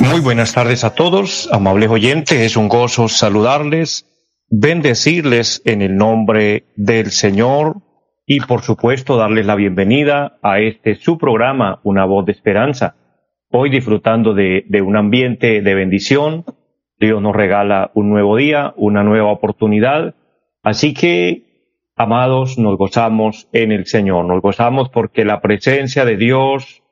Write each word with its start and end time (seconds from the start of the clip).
muy 0.00 0.20
buenas 0.20 0.52
tardes 0.52 0.84
a 0.84 0.94
todos, 0.94 1.48
amables 1.52 1.90
oyentes. 1.90 2.38
Es 2.40 2.56
un 2.56 2.68
gozo 2.68 3.08
saludarles, 3.08 4.06
bendecirles 4.48 5.62
en 5.64 5.82
el 5.82 5.96
nombre 5.96 6.64
del 6.76 7.10
Señor 7.10 7.82
y 8.26 8.40
por 8.40 8.62
supuesto 8.62 9.16
darles 9.16 9.46
la 9.46 9.54
bienvenida 9.54 10.38
a 10.42 10.60
este 10.60 10.94
su 10.96 11.18
programa, 11.18 11.80
Una 11.84 12.04
voz 12.04 12.26
de 12.26 12.32
esperanza. 12.32 12.96
Hoy 13.50 13.70
disfrutando 13.70 14.34
de 14.34 14.82
un 14.82 14.96
ambiente 14.96 15.62
de 15.62 15.74
bendición. 15.74 16.44
Dios 17.00 17.22
nos 17.22 17.34
regala 17.34 17.90
un 17.94 18.10
nuevo 18.10 18.36
día, 18.36 18.74
una 18.76 19.02
nueva 19.02 19.30
oportunidad. 19.30 20.14
Así 20.62 20.94
que, 20.94 21.47
amados, 21.98 22.58
nos 22.58 22.78
gozamos 22.78 23.48
en 23.52 23.72
el 23.72 23.86
Señor. 23.86 24.24
Nos 24.24 24.40
gozamos 24.40 24.88
porque 24.88 25.24
la 25.24 25.40
presencia 25.40 26.04
de 26.04 26.16
Dios 26.16 26.82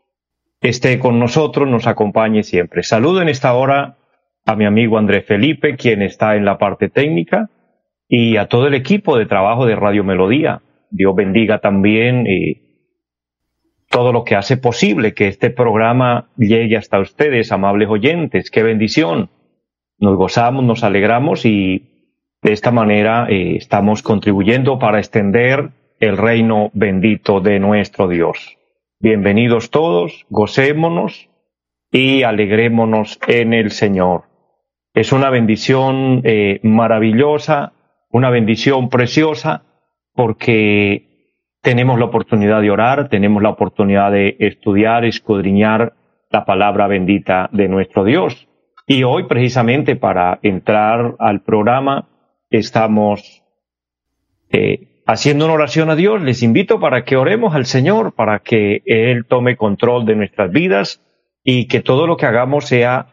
esté 0.60 0.98
con 0.98 1.18
nosotros, 1.18 1.68
nos 1.68 1.86
acompañe 1.86 2.42
siempre. 2.42 2.82
Saludo 2.82 3.22
en 3.22 3.28
esta 3.28 3.54
hora 3.54 3.98
a 4.44 4.56
mi 4.56 4.64
amigo 4.64 4.98
Andrés 4.98 5.24
Felipe, 5.26 5.76
quien 5.76 6.02
está 6.02 6.36
en 6.36 6.44
la 6.44 6.58
parte 6.58 6.88
técnica, 6.88 7.50
y 8.08 8.36
a 8.36 8.46
todo 8.46 8.66
el 8.66 8.74
equipo 8.74 9.16
de 9.16 9.26
trabajo 9.26 9.66
de 9.66 9.76
Radio 9.76 10.04
Melodía. 10.04 10.62
Dios 10.90 11.14
bendiga 11.14 11.58
también 11.58 12.26
eh, 12.26 12.62
todo 13.90 14.12
lo 14.12 14.24
que 14.24 14.36
hace 14.36 14.56
posible 14.56 15.14
que 15.14 15.28
este 15.28 15.50
programa 15.50 16.30
llegue 16.36 16.76
hasta 16.76 17.00
ustedes, 17.00 17.52
amables 17.52 17.88
oyentes. 17.88 18.50
Qué 18.50 18.62
bendición. 18.62 19.30
Nos 19.98 20.16
gozamos, 20.16 20.64
nos 20.64 20.84
alegramos 20.84 21.44
y 21.44 21.95
de 22.46 22.52
esta 22.52 22.70
manera 22.70 23.26
eh, 23.28 23.56
estamos 23.56 24.02
contribuyendo 24.02 24.78
para 24.78 25.00
extender 25.00 25.70
el 25.98 26.16
reino 26.16 26.70
bendito 26.74 27.40
de 27.40 27.58
nuestro 27.58 28.06
Dios. 28.06 28.56
Bienvenidos 29.00 29.70
todos, 29.72 30.26
gocémonos 30.30 31.28
y 31.90 32.22
alegrémonos 32.22 33.18
en 33.26 33.52
el 33.52 33.72
Señor. 33.72 34.26
Es 34.94 35.10
una 35.10 35.28
bendición 35.28 36.20
eh, 36.22 36.60
maravillosa, 36.62 37.72
una 38.10 38.30
bendición 38.30 38.90
preciosa, 38.90 39.64
porque 40.14 41.32
tenemos 41.62 41.98
la 41.98 42.04
oportunidad 42.04 42.60
de 42.60 42.70
orar, 42.70 43.08
tenemos 43.08 43.42
la 43.42 43.50
oportunidad 43.50 44.12
de 44.12 44.36
estudiar, 44.38 45.04
escudriñar 45.04 45.94
la 46.30 46.44
palabra 46.44 46.86
bendita 46.86 47.48
de 47.50 47.66
nuestro 47.66 48.04
Dios. 48.04 48.46
Y 48.86 49.02
hoy 49.02 49.24
precisamente 49.24 49.96
para 49.96 50.38
entrar 50.42 51.16
al 51.18 51.40
programa 51.40 52.06
estamos 52.50 53.42
eh, 54.50 55.02
haciendo 55.06 55.44
una 55.44 55.54
oración 55.54 55.90
a 55.90 55.96
Dios, 55.96 56.20
les 56.22 56.42
invito 56.42 56.80
para 56.80 57.04
que 57.04 57.16
oremos 57.16 57.54
al 57.54 57.66
Señor, 57.66 58.14
para 58.14 58.40
que 58.40 58.82
Él 58.86 59.24
tome 59.26 59.56
control 59.56 60.04
de 60.04 60.16
nuestras 60.16 60.50
vidas 60.50 61.02
y 61.44 61.68
que 61.68 61.80
todo 61.80 62.06
lo 62.06 62.16
que 62.16 62.26
hagamos 62.26 62.66
sea 62.66 63.06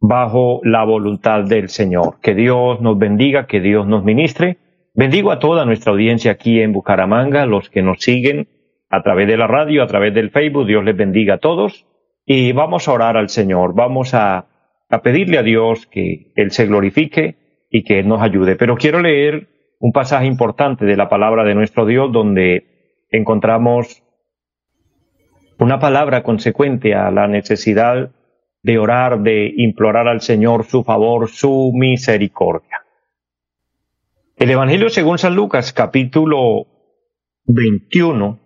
bajo 0.00 0.60
la 0.64 0.84
voluntad 0.84 1.44
del 1.44 1.68
Señor. 1.68 2.20
Que 2.22 2.34
Dios 2.34 2.80
nos 2.80 2.98
bendiga, 2.98 3.46
que 3.46 3.60
Dios 3.60 3.86
nos 3.86 4.04
ministre. 4.04 4.58
Bendigo 4.94 5.30
a 5.30 5.38
toda 5.38 5.64
nuestra 5.64 5.92
audiencia 5.92 6.32
aquí 6.32 6.60
en 6.60 6.72
Bucaramanga, 6.72 7.46
los 7.46 7.68
que 7.68 7.82
nos 7.82 8.00
siguen 8.00 8.48
a 8.88 9.02
través 9.02 9.28
de 9.28 9.36
la 9.36 9.46
radio, 9.46 9.82
a 9.82 9.86
través 9.86 10.14
del 10.14 10.30
Facebook. 10.30 10.66
Dios 10.66 10.84
les 10.84 10.96
bendiga 10.96 11.34
a 11.34 11.38
todos. 11.38 11.86
Y 12.24 12.52
vamos 12.52 12.86
a 12.86 12.92
orar 12.92 13.16
al 13.16 13.28
Señor, 13.28 13.74
vamos 13.74 14.14
a, 14.14 14.46
a 14.88 15.02
pedirle 15.02 15.38
a 15.38 15.42
Dios 15.42 15.86
que 15.86 16.32
Él 16.36 16.52
se 16.52 16.66
glorifique 16.66 17.39
y 17.70 17.84
que 17.84 18.00
Él 18.00 18.08
nos 18.08 18.20
ayude. 18.20 18.56
Pero 18.56 18.76
quiero 18.76 19.00
leer 19.00 19.48
un 19.78 19.92
pasaje 19.92 20.26
importante 20.26 20.84
de 20.84 20.96
la 20.96 21.08
palabra 21.08 21.44
de 21.44 21.54
nuestro 21.54 21.86
Dios 21.86 22.12
donde 22.12 23.06
encontramos 23.10 24.02
una 25.58 25.78
palabra 25.78 26.22
consecuente 26.22 26.94
a 26.94 27.10
la 27.10 27.28
necesidad 27.28 28.10
de 28.62 28.78
orar, 28.78 29.20
de 29.20 29.52
implorar 29.56 30.08
al 30.08 30.20
Señor 30.20 30.64
su 30.64 30.82
favor, 30.82 31.28
su 31.28 31.72
misericordia. 31.74 32.84
El 34.36 34.50
Evangelio 34.50 34.88
según 34.90 35.18
San 35.18 35.34
Lucas, 35.34 35.72
capítulo 35.72 36.66
21, 37.44 38.38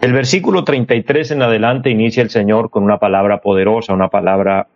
el 0.00 0.12
versículo 0.12 0.64
33 0.64 1.30
en 1.32 1.42
adelante 1.42 1.90
inicia 1.90 2.22
el 2.22 2.30
Señor 2.30 2.70
con 2.70 2.82
una 2.82 2.98
palabra 2.98 3.40
poderosa, 3.40 3.94
una 3.94 4.08
palabra 4.08 4.68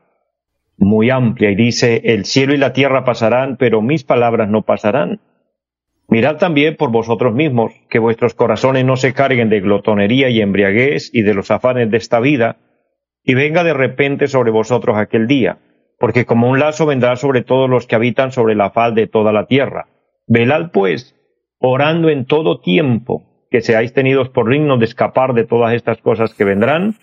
muy 0.79 1.11
amplia, 1.11 1.51
y 1.51 1.57
dice, 1.57 2.01
el 2.05 2.25
cielo 2.25 2.55
y 2.55 2.59
la 2.59 2.73
tierra 2.73 3.05
pasarán, 3.05 3.57
pero 3.57 3.83
mis 3.83 4.05
palabras 4.05 4.49
no 4.49 4.63
pasarán. 4.63 5.21
Mirad 6.09 6.37
también 6.37 6.77
por 6.77 6.91
vosotros 6.91 7.35
mismos, 7.35 7.73
que 7.91 7.99
vuestros 7.99 8.35
corazones 8.35 8.85
no 8.85 8.97
se 8.97 9.13
carguen 9.13 9.51
de 9.51 9.61
glotonería 9.61 10.31
y 10.31 10.41
embriaguez 10.41 11.11
y 11.13 11.23
de 11.23 11.35
los 11.35 11.51
afanes 11.51 11.91
de 11.91 11.99
esta 11.99 12.21
vida, 12.21 12.57
y 13.23 13.35
venga 13.35 13.65
de 13.65 13.75
repente 13.75 14.29
sobre 14.29 14.51
vosotros 14.51 14.97
aquel 14.97 15.27
día, 15.27 15.59
porque 15.99 16.25
como 16.25 16.49
un 16.49 16.59
lazo 16.59 16.87
vendrá 16.87 17.17
sobre 17.17 17.43
todos 17.43 17.69
los 17.69 17.87
que 17.87 17.97
habitan 17.97 18.33
sobre 18.33 18.55
la 18.55 18.71
faz 18.71 18.95
de 18.95 19.07
toda 19.07 19.33
la 19.33 19.47
tierra. 19.47 19.89
Velad 20.27 20.71
pues, 20.73 21.15
orando 21.59 22.09
en 22.09 22.25
todo 22.25 22.61
tiempo, 22.61 23.47
que 23.51 23.61
seáis 23.61 23.93
tenidos 23.93 24.31
por 24.31 24.49
dignos 24.49 24.79
de 24.79 24.87
escapar 24.87 25.35
de 25.35 25.45
todas 25.45 25.75
estas 25.75 25.99
cosas 25.99 26.33
que 26.35 26.45
vendrán 26.45 26.95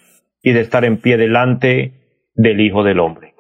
y 0.41 0.53
de 0.53 0.61
estar 0.61 0.85
en 0.85 0.97
pie 0.97 1.17
delante 1.17 2.31
del 2.33 2.61
Hijo 2.61 2.83
del 2.83 2.99
Hombre. 2.99 3.34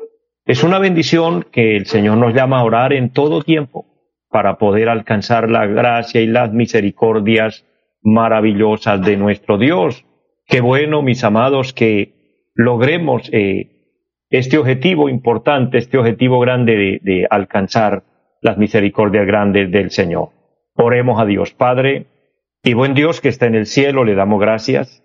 Es 0.45 0.63
una 0.63 0.77
bendición 0.77 1.43
que 1.51 1.75
el 1.75 1.87
Señor 1.87 2.17
nos 2.17 2.35
llama 2.35 2.59
a 2.59 2.63
orar 2.63 2.93
en 2.93 3.09
todo 3.09 3.41
tiempo 3.41 3.87
para 4.29 4.59
poder 4.59 4.89
alcanzar 4.89 5.49
la 5.49 5.65
gracia 5.65 6.21
y 6.21 6.27
las 6.27 6.53
misericordias 6.53 7.65
maravillosas 8.03 9.01
de 9.01 9.17
nuestro 9.17 9.57
Dios. 9.57 10.05
Qué 10.45 10.61
bueno, 10.61 11.01
mis 11.01 11.23
amados, 11.23 11.73
que 11.73 12.51
logremos 12.53 13.27
eh, 13.33 13.71
este 14.29 14.59
objetivo 14.59 15.09
importante, 15.09 15.79
este 15.79 15.97
objetivo 15.97 16.39
grande 16.39 16.75
de, 16.75 16.99
de 17.01 17.27
alcanzar 17.27 18.03
las 18.39 18.59
misericordias 18.59 19.25
grandes 19.25 19.71
del 19.71 19.89
Señor. 19.89 20.29
Oremos 20.75 21.19
a 21.19 21.25
Dios, 21.25 21.55
Padre, 21.55 22.05
y 22.61 22.73
buen 22.73 22.93
Dios 22.93 23.19
que 23.19 23.29
está 23.29 23.47
en 23.47 23.55
el 23.55 23.65
cielo, 23.65 24.03
le 24.03 24.13
damos 24.13 24.39
gracias. 24.39 25.01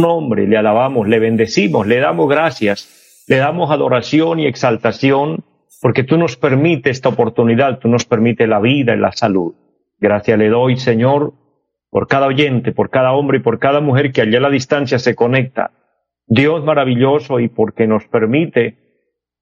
Nombre, 0.00 0.46
le 0.46 0.56
alabamos, 0.56 1.08
le 1.08 1.18
bendecimos, 1.18 1.86
le 1.86 1.98
damos 1.98 2.26
gracias, 2.30 3.03
le 3.26 3.36
damos 3.36 3.70
adoración 3.70 4.38
y 4.38 4.46
exaltación 4.46 5.44
porque 5.80 6.04
tú 6.04 6.16
nos 6.16 6.36
permites 6.36 6.92
esta 6.92 7.10
oportunidad, 7.10 7.78
tú 7.78 7.88
nos 7.88 8.04
permites 8.04 8.48
la 8.48 8.60
vida 8.60 8.94
y 8.94 8.98
la 8.98 9.12
salud. 9.12 9.54
Gracias 9.98 10.38
le 10.38 10.48
doy, 10.48 10.76
Señor, 10.76 11.34
por 11.90 12.08
cada 12.08 12.26
oyente, 12.26 12.72
por 12.72 12.90
cada 12.90 13.12
hombre 13.12 13.38
y 13.38 13.40
por 13.40 13.58
cada 13.58 13.80
mujer 13.80 14.12
que 14.12 14.22
allá 14.22 14.38
a 14.38 14.42
la 14.42 14.50
distancia 14.50 14.98
se 14.98 15.14
conecta. 15.14 15.72
Dios 16.26 16.64
maravilloso 16.64 17.38
y 17.40 17.48
porque 17.48 17.86
nos 17.86 18.06
permite, 18.06 18.78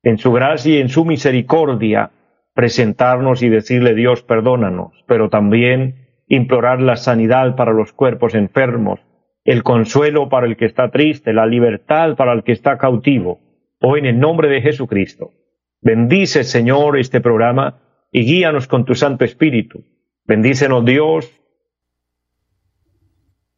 en 0.02 0.18
su 0.18 0.32
gracia 0.32 0.74
y 0.74 0.80
en 0.80 0.88
su 0.88 1.04
misericordia, 1.04 2.10
presentarnos 2.54 3.42
y 3.42 3.48
decirle 3.48 3.94
Dios, 3.94 4.22
perdónanos, 4.22 4.92
pero 5.06 5.28
también 5.28 6.08
implorar 6.26 6.82
la 6.82 6.96
sanidad 6.96 7.56
para 7.56 7.72
los 7.72 7.92
cuerpos 7.92 8.34
enfermos, 8.34 9.00
el 9.44 9.62
consuelo 9.62 10.28
para 10.28 10.46
el 10.46 10.56
que 10.56 10.66
está 10.66 10.90
triste, 10.90 11.32
la 11.32 11.46
libertad 11.46 12.16
para 12.16 12.32
el 12.32 12.42
que 12.42 12.52
está 12.52 12.78
cautivo, 12.78 13.40
o 13.82 13.96
en 13.96 14.06
el 14.06 14.18
nombre 14.18 14.48
de 14.48 14.62
Jesucristo. 14.62 15.32
Bendice, 15.80 16.44
Señor, 16.44 16.98
este 16.98 17.20
programa 17.20 17.82
y 18.12 18.24
guíanos 18.24 18.68
con 18.68 18.84
tu 18.84 18.94
Santo 18.94 19.24
Espíritu. 19.24 19.84
Bendícenos, 20.24 20.84
Dios, 20.84 21.30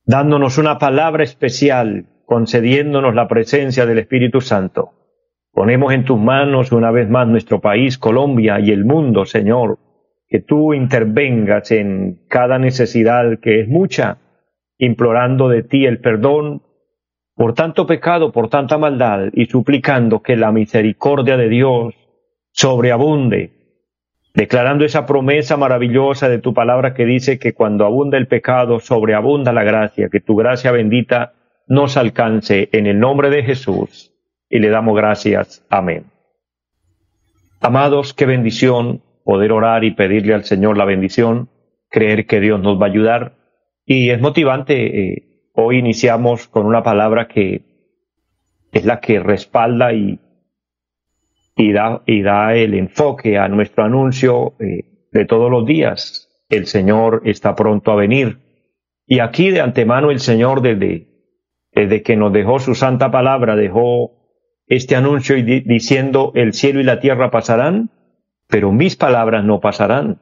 dándonos 0.07 0.57
una 0.57 0.79
palabra 0.79 1.23
especial, 1.23 2.07
concediéndonos 2.25 3.15
la 3.15 3.29
presencia 3.29 3.85
del 3.85 3.99
Espíritu 3.99 4.41
Santo. 4.41 4.93
Ponemos 5.53 5.93
en 5.93 6.05
tus 6.05 6.19
manos 6.19 6.73
una 6.73 6.91
vez 6.91 7.09
más 7.09 7.29
nuestro 7.29 7.61
país, 7.61 7.99
Colombia 7.99 8.59
y 8.61 8.71
el 8.71 8.85
mundo, 8.85 9.27
Señor, 9.27 9.79
que 10.27 10.41
tú 10.41 10.73
intervengas 10.73 11.71
en 11.71 12.27
cada 12.29 12.59
necesidad 12.59 13.39
que 13.41 13.61
es 13.61 13.69
mucha, 13.69 14.19
implorando 14.79 15.49
de 15.49 15.63
ti 15.63 15.85
el 15.85 16.01
perdón 16.01 16.63
por 17.35 17.55
tanto 17.55 17.87
pecado, 17.87 18.33
por 18.33 18.49
tanta 18.49 18.79
maldad 18.79 19.29
y 19.33 19.47
suplicando 19.47 20.23
que 20.23 20.37
la 20.37 20.53
misericordia 20.53 21.37
de 21.37 21.49
Dios 21.49 21.95
sobreabunde, 22.53 23.53
declarando 24.35 24.85
esa 24.85 25.07
promesa 25.07 25.57
maravillosa 25.57 26.29
de 26.29 26.39
tu 26.39 26.55
palabra 26.55 26.95
que 26.95 27.05
dice 27.05 27.39
que 27.39 27.53
cuando 27.53 27.85
abunda 27.85 28.19
el 28.19 28.29
pecado, 28.29 28.79
sobreabunda 28.81 29.53
la 29.53 29.65
gracia, 29.65 30.09
que 30.09 30.21
tu 30.21 30.37
gracia 30.37 30.71
bendita 30.71 31.33
nos 31.67 31.97
alcance 31.97 32.69
en 32.73 32.87
el 32.87 33.01
nombre 33.01 33.31
de 33.31 33.43
Jesús 33.43 34.13
y 34.49 34.61
le 34.61 34.69
damos 34.69 34.97
gracias. 34.97 35.65
Amén. 35.71 36.05
Amados, 37.61 38.15
qué 38.15 38.27
bendición 38.27 39.03
poder 39.25 39.53
orar 39.53 39.85
y 39.85 39.93
pedirle 39.93 40.35
al 40.35 40.45
Señor 40.45 40.77
la 40.77 40.85
bendición, 40.85 41.49
creer 41.89 42.27
que 42.27 42.41
Dios 42.41 42.61
nos 42.61 42.81
va 42.81 42.87
a 42.87 42.91
ayudar. 42.91 43.33
Y 43.87 44.11
es 44.11 44.21
motivante, 44.21 45.15
eh, 45.15 45.34
hoy 45.55 45.79
iniciamos 45.79 46.49
con 46.49 46.67
una 46.67 46.83
palabra 46.83 47.29
que 47.29 47.63
es 48.73 48.85
la 48.85 49.01
que 49.01 49.21
respalda 49.21 49.93
y, 49.93 50.19
y, 51.57 51.73
da, 51.73 52.03
y 52.07 52.23
da 52.23 52.55
el 52.55 52.75
enfoque 52.75 53.39
a 53.39 53.49
nuestro 53.49 53.85
anuncio 53.85 54.55
eh, 54.59 55.09
de 55.13 55.25
todos 55.25 55.51
los 55.51 55.65
días. 55.65 56.29
El 56.49 56.67
Señor 56.67 57.23
está 57.25 57.55
pronto 57.55 57.93
a 57.93 57.97
venir. 57.97 58.39
Y 59.07 59.21
aquí 59.21 59.51
de 59.51 59.61
antemano 59.61 60.11
el 60.11 60.21
Señor 60.21 60.61
desde, 60.61 61.09
desde 61.73 62.03
que 62.03 62.17
nos 62.17 62.33
dejó 62.33 62.59
su 62.59 62.75
santa 62.75 63.11
palabra, 63.11 63.55
dejó 63.55 64.13
este 64.67 64.97
anuncio 64.97 65.37
diciendo 65.37 66.33
el 66.35 66.53
cielo 66.53 66.81
y 66.81 66.85
la 66.85 67.01
tierra 67.01 67.31
pasarán, 67.31 67.91
pero 68.49 68.73
mis 68.73 68.97
palabras 68.97 69.45
no 69.45 69.61
pasarán. 69.61 70.21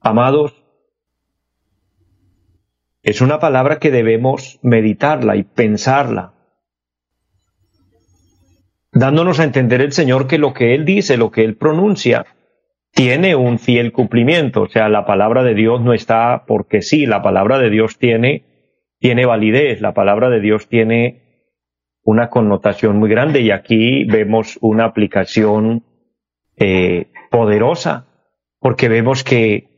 Amados, 0.00 0.63
es 3.04 3.20
una 3.20 3.38
palabra 3.38 3.78
que 3.78 3.90
debemos 3.90 4.58
meditarla 4.62 5.36
y 5.36 5.42
pensarla, 5.42 6.32
dándonos 8.92 9.38
a 9.40 9.44
entender 9.44 9.82
el 9.82 9.92
Señor 9.92 10.26
que 10.26 10.38
lo 10.38 10.54
que 10.54 10.74
Él 10.74 10.86
dice, 10.86 11.18
lo 11.18 11.30
que 11.30 11.44
Él 11.44 11.56
pronuncia, 11.56 12.24
tiene 12.92 13.36
un 13.36 13.58
fiel 13.58 13.92
cumplimiento. 13.92 14.62
O 14.62 14.68
sea, 14.68 14.88
la 14.88 15.04
palabra 15.04 15.42
de 15.42 15.54
Dios 15.54 15.82
no 15.82 15.92
está 15.92 16.44
porque 16.46 16.80
sí, 16.80 17.04
la 17.04 17.22
palabra 17.22 17.58
de 17.58 17.68
Dios 17.68 17.98
tiene, 17.98 18.44
tiene 18.98 19.26
validez, 19.26 19.82
la 19.82 19.92
palabra 19.92 20.30
de 20.30 20.40
Dios 20.40 20.68
tiene 20.68 21.50
una 22.02 22.30
connotación 22.30 22.96
muy 22.98 23.10
grande. 23.10 23.40
Y 23.40 23.50
aquí 23.50 24.04
vemos 24.04 24.58
una 24.62 24.84
aplicación 24.84 25.84
eh, 26.56 27.08
poderosa 27.30 28.06
porque 28.60 28.88
vemos 28.88 29.24
que 29.24 29.73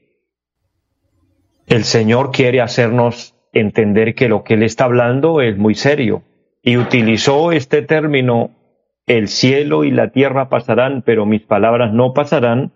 el 1.67 1.85
Señor 1.85 2.31
quiere 2.31 2.61
hacernos 2.61 3.35
entender 3.53 4.15
que 4.15 4.29
lo 4.29 4.45
que 4.45 4.55
Él 4.55 4.63
está 4.63 4.85
hablando 4.85 5.41
es 5.41 5.57
muy 5.57 5.75
serio 5.75 6.23
y 6.63 6.77
utilizó 6.77 7.53
este 7.53 7.83
término 7.83 8.51
el 9.07 9.29
cielo 9.29 9.85
y 9.85 9.91
la 9.91 10.11
tierra 10.11 10.49
pasarán, 10.49 11.03
pero 11.03 11.27
mis 11.27 11.43
palabras 11.43 11.93
no 11.93 12.13
pasarán 12.13 12.73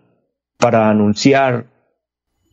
para 0.57 0.89
anunciar 0.89 1.65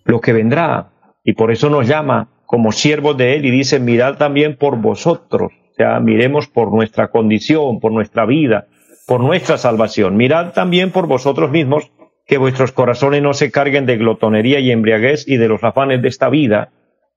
lo 0.05 0.20
que 0.20 0.32
vendrá. 0.32 0.90
Y 1.23 1.35
por 1.35 1.52
eso 1.52 1.70
nos 1.70 1.87
llama 1.87 2.29
como 2.46 2.73
siervos 2.73 3.17
de 3.17 3.37
Él 3.37 3.44
y 3.44 3.50
dice, 3.50 3.79
mirad 3.79 4.17
también 4.17 4.56
por 4.56 4.79
vosotros 4.79 5.52
sea, 5.79 6.00
miremos 6.00 6.49
por 6.49 6.73
nuestra 6.73 7.08
condición, 7.08 7.81
por 7.81 7.93
nuestra 7.93 8.26
vida, 8.26 8.67
por 9.06 9.20
nuestra 9.20 9.56
salvación. 9.56 10.17
Mirad 10.17 10.52
también 10.52 10.90
por 10.90 11.06
vosotros 11.06 11.50
mismos 11.50 11.90
que 12.28 12.36
vuestros 12.36 12.72
corazones 12.72 13.22
no 13.22 13.32
se 13.32 13.50
carguen 13.50 13.86
de 13.86 13.96
glotonería 13.96 14.60
y 14.60 14.70
embriaguez 14.70 15.26
y 15.26 15.38
de 15.38 15.48
los 15.48 15.64
afanes 15.64 16.02
de 16.02 16.08
esta 16.08 16.28
vida, 16.28 16.70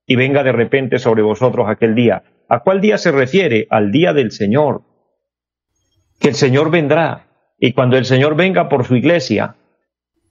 y 0.07 0.15
venga 0.15 0.41
de 0.41 0.53
repente 0.53 0.99
sobre 0.99 1.21
vosotros 1.21 1.67
aquel 1.67 1.95
día. 1.95 2.23
¿A 2.47 2.61
cuál 2.61 2.79
día 2.79 2.97
se 2.97 3.11
refiere? 3.11 3.67
Al 3.69 3.91
día 3.91 4.13
del 4.13 4.31
Señor. 4.31 4.83
Que 6.21 6.29
el 6.29 6.35
Señor 6.35 6.71
vendrá, 6.71 7.27
y 7.59 7.73
cuando 7.73 7.97
el 7.97 8.05
Señor 8.05 8.35
venga 8.35 8.69
por 8.69 8.85
su 8.85 8.95
iglesia, 8.95 9.55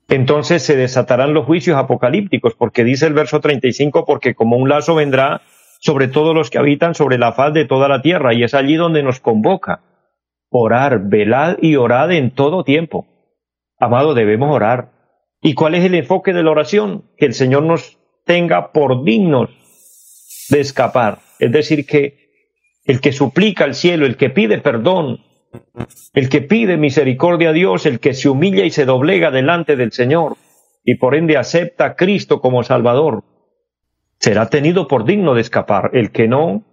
entonces 0.09 0.63
se 0.63 0.77
desatarán 0.77 1.35
los 1.35 1.45
juicios 1.45 1.77
apocalípticos, 1.77 2.55
porque 2.55 2.83
dice 2.83 3.07
el 3.07 3.13
verso 3.13 3.41
35, 3.41 4.07
porque 4.07 4.35
como 4.35 4.57
un 4.57 4.71
lazo 4.71 4.95
vendrá 4.95 5.43
sobre 5.79 6.09
todos 6.09 6.35
los 6.35 6.49
que 6.49 6.59
habitan 6.59 6.95
sobre 6.95 7.19
la 7.19 7.33
faz 7.33 7.53
de 7.53 7.67
toda 7.67 7.87
la 7.87 8.01
tierra, 8.01 8.33
y 8.33 8.45
es 8.45 8.55
allí 8.55 8.77
donde 8.77 9.03
nos 9.03 9.21
convoca. 9.21 9.83
Orar, 10.49 11.03
velad 11.05 11.59
y 11.61 11.77
orad 11.77 12.13
en 12.13 12.31
todo 12.31 12.65
tiempo. 12.65 13.10
Amado, 13.81 14.13
debemos 14.13 14.55
orar. 14.55 14.93
¿Y 15.41 15.55
cuál 15.55 15.75
es 15.75 15.85
el 15.85 15.95
enfoque 15.95 16.35
de 16.35 16.43
la 16.43 16.51
oración? 16.51 17.05
Que 17.17 17.25
el 17.25 17.33
Señor 17.33 17.63
nos 17.63 17.99
tenga 18.27 18.73
por 18.73 19.05
dignos 19.05 19.49
de 20.51 20.61
escapar. 20.61 21.21
Es 21.39 21.51
decir, 21.51 21.87
que 21.87 22.21
el 22.85 23.01
que 23.01 23.13
suplica 23.13 23.65
al 23.65 23.75
cielo, 23.75 24.05
el 24.05 24.19
que 24.19 24.29
pide 24.29 24.59
perdón, 24.59 25.21
el 26.13 26.29
que 26.29 26.43
pide 26.43 26.77
misericordia 26.77 27.49
a 27.49 27.53
Dios, 27.55 27.87
el 27.87 28.01
que 28.01 28.13
se 28.13 28.29
humilla 28.29 28.65
y 28.65 28.71
se 28.71 28.85
doblega 28.85 29.31
delante 29.31 29.77
del 29.77 29.93
Señor, 29.93 30.37
y 30.85 30.97
por 30.97 31.15
ende 31.15 31.39
acepta 31.39 31.87
a 31.87 31.97
Cristo 31.97 32.43
como 32.43 32.63
Salvador, 32.63 33.25
será 34.19 34.51
tenido 34.51 34.89
por 34.89 35.07
digno 35.07 35.35
de 35.35 35.41
escapar. 35.41 35.91
El 35.95 36.11
que 36.11 36.29
no, 36.29 36.65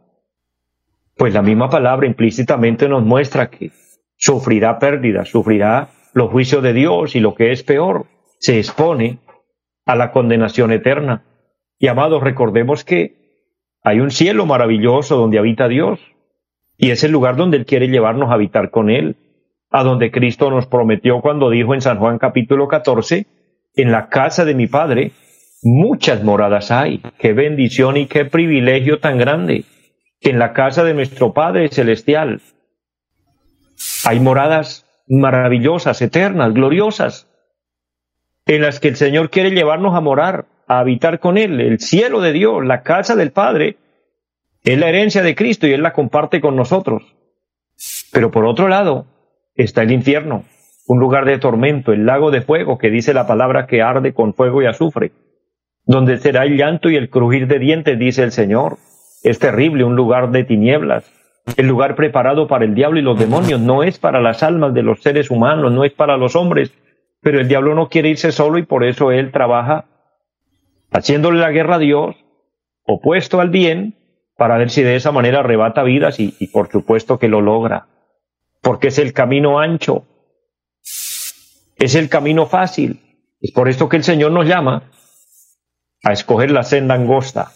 pues 1.15 1.33
la 1.33 1.41
misma 1.41 1.69
palabra 1.69 2.05
implícitamente 2.05 2.89
nos 2.89 3.03
muestra 3.03 3.49
que 3.49 3.71
sufrirá 4.17 4.77
pérdida, 4.77 5.23
sufrirá 5.23 5.89
los 6.17 6.31
juicios 6.31 6.63
de 6.63 6.73
Dios 6.73 7.15
y 7.15 7.19
lo 7.19 7.35
que 7.35 7.51
es 7.51 7.61
peor, 7.61 8.07
se 8.39 8.57
expone 8.57 9.19
a 9.85 9.95
la 9.95 10.11
condenación 10.11 10.71
eterna. 10.71 11.23
Y 11.77 11.87
amados, 11.87 12.23
recordemos 12.23 12.83
que 12.83 13.45
hay 13.83 13.99
un 13.99 14.09
cielo 14.09 14.47
maravilloso 14.47 15.15
donde 15.15 15.37
habita 15.37 15.67
Dios 15.67 15.99
y 16.75 16.89
es 16.89 17.03
el 17.03 17.11
lugar 17.11 17.35
donde 17.35 17.57
Él 17.57 17.67
quiere 17.67 17.87
llevarnos 17.87 18.31
a 18.31 18.33
habitar 18.33 18.71
con 18.71 18.89
Él, 18.89 19.15
a 19.69 19.83
donde 19.83 20.09
Cristo 20.09 20.49
nos 20.49 20.65
prometió 20.65 21.21
cuando 21.21 21.51
dijo 21.51 21.75
en 21.75 21.81
San 21.81 21.99
Juan 21.99 22.17
capítulo 22.17 22.67
14, 22.67 23.27
en 23.75 23.91
la 23.91 24.09
casa 24.09 24.43
de 24.43 24.55
mi 24.55 24.65
Padre 24.65 25.11
muchas 25.61 26.23
moradas 26.23 26.71
hay. 26.71 26.99
Qué 27.19 27.33
bendición 27.33 27.95
y 27.95 28.07
qué 28.07 28.25
privilegio 28.25 28.99
tan 28.99 29.19
grande 29.19 29.65
que 30.19 30.31
en 30.31 30.39
la 30.39 30.53
casa 30.53 30.83
de 30.83 30.95
nuestro 30.95 31.33
Padre 31.33 31.69
Celestial 31.69 32.41
hay 34.03 34.19
moradas 34.19 34.86
maravillosas, 35.07 36.01
eternas, 36.01 36.53
gloriosas, 36.53 37.29
en 38.45 38.61
las 38.61 38.79
que 38.79 38.89
el 38.89 38.95
Señor 38.95 39.29
quiere 39.29 39.51
llevarnos 39.51 39.95
a 39.95 40.01
morar, 40.01 40.45
a 40.67 40.79
habitar 40.79 41.19
con 41.19 41.37
Él, 41.37 41.59
el 41.61 41.79
cielo 41.79 42.21
de 42.21 42.33
Dios, 42.33 42.65
la 42.65 42.83
casa 42.83 43.15
del 43.15 43.31
Padre, 43.31 43.77
es 44.63 44.77
la 44.77 44.89
herencia 44.89 45.21
de 45.21 45.35
Cristo 45.35 45.67
y 45.67 45.73
Él 45.73 45.83
la 45.83 45.93
comparte 45.93 46.41
con 46.41 46.55
nosotros. 46.55 47.15
Pero 48.11 48.31
por 48.31 48.45
otro 48.45 48.67
lado 48.67 49.05
está 49.55 49.83
el 49.83 49.91
infierno, 49.91 50.45
un 50.87 50.99
lugar 50.99 51.25
de 51.25 51.37
tormento, 51.37 51.93
el 51.93 52.05
lago 52.05 52.31
de 52.31 52.41
fuego 52.41 52.77
que 52.77 52.89
dice 52.89 53.13
la 53.13 53.27
palabra 53.27 53.67
que 53.67 53.81
arde 53.81 54.13
con 54.13 54.33
fuego 54.33 54.61
y 54.61 54.65
azufre 54.65 55.11
donde 55.87 56.17
será 56.17 56.43
el 56.43 56.57
llanto 56.57 56.89
y 56.89 56.97
el 56.97 57.09
crujir 57.09 57.47
de 57.47 57.59
dientes, 57.59 57.97
dice 57.97 58.21
el 58.21 58.33
Señor. 58.33 58.77
Es 59.23 59.39
terrible, 59.39 59.85
un 59.85 59.95
lugar 59.95 60.31
de 60.31 60.43
tinieblas. 60.43 61.09
El 61.55 61.67
lugar 61.67 61.95
preparado 61.95 62.47
para 62.47 62.65
el 62.65 62.75
diablo 62.75 62.99
y 62.99 63.03
los 63.03 63.17
demonios 63.17 63.61
no 63.61 63.83
es 63.83 63.99
para 63.99 64.21
las 64.21 64.43
almas 64.43 64.73
de 64.73 64.83
los 64.83 65.01
seres 65.01 65.31
humanos, 65.31 65.71
no 65.71 65.85
es 65.85 65.93
para 65.93 66.17
los 66.17 66.35
hombres, 66.35 66.73
pero 67.21 67.39
el 67.39 67.47
diablo 67.47 67.73
no 67.73 67.89
quiere 67.89 68.09
irse 68.09 68.31
solo 68.31 68.57
y 68.57 68.63
por 68.63 68.83
eso 68.83 69.11
él 69.11 69.31
trabaja 69.31 69.85
haciéndole 70.91 71.39
la 71.39 71.51
guerra 71.51 71.75
a 71.75 71.79
Dios, 71.79 72.15
opuesto 72.83 73.39
al 73.39 73.49
bien, 73.49 73.95
para 74.35 74.57
ver 74.57 74.69
si 74.69 74.83
de 74.83 74.95
esa 74.95 75.11
manera 75.11 75.39
arrebata 75.39 75.83
vidas 75.83 76.19
y, 76.19 76.31
por 76.51 76.69
supuesto 76.69 77.17
que 77.17 77.27
lo 77.27 77.41
logra, 77.41 77.87
porque 78.61 78.89
es 78.89 78.99
el 78.99 79.13
camino 79.13 79.59
ancho, 79.59 80.05
es 80.83 81.95
el 81.95 82.09
camino 82.09 82.45
fácil. 82.45 83.01
Es 83.39 83.51
por 83.51 83.69
esto 83.69 83.87
que 83.87 83.97
el 83.97 84.03
Señor 84.03 84.31
nos 84.31 84.47
llama 84.47 84.83
a 86.03 86.11
escoger 86.11 86.51
la 86.51 86.63
senda 86.63 86.95
angosta. 86.95 87.51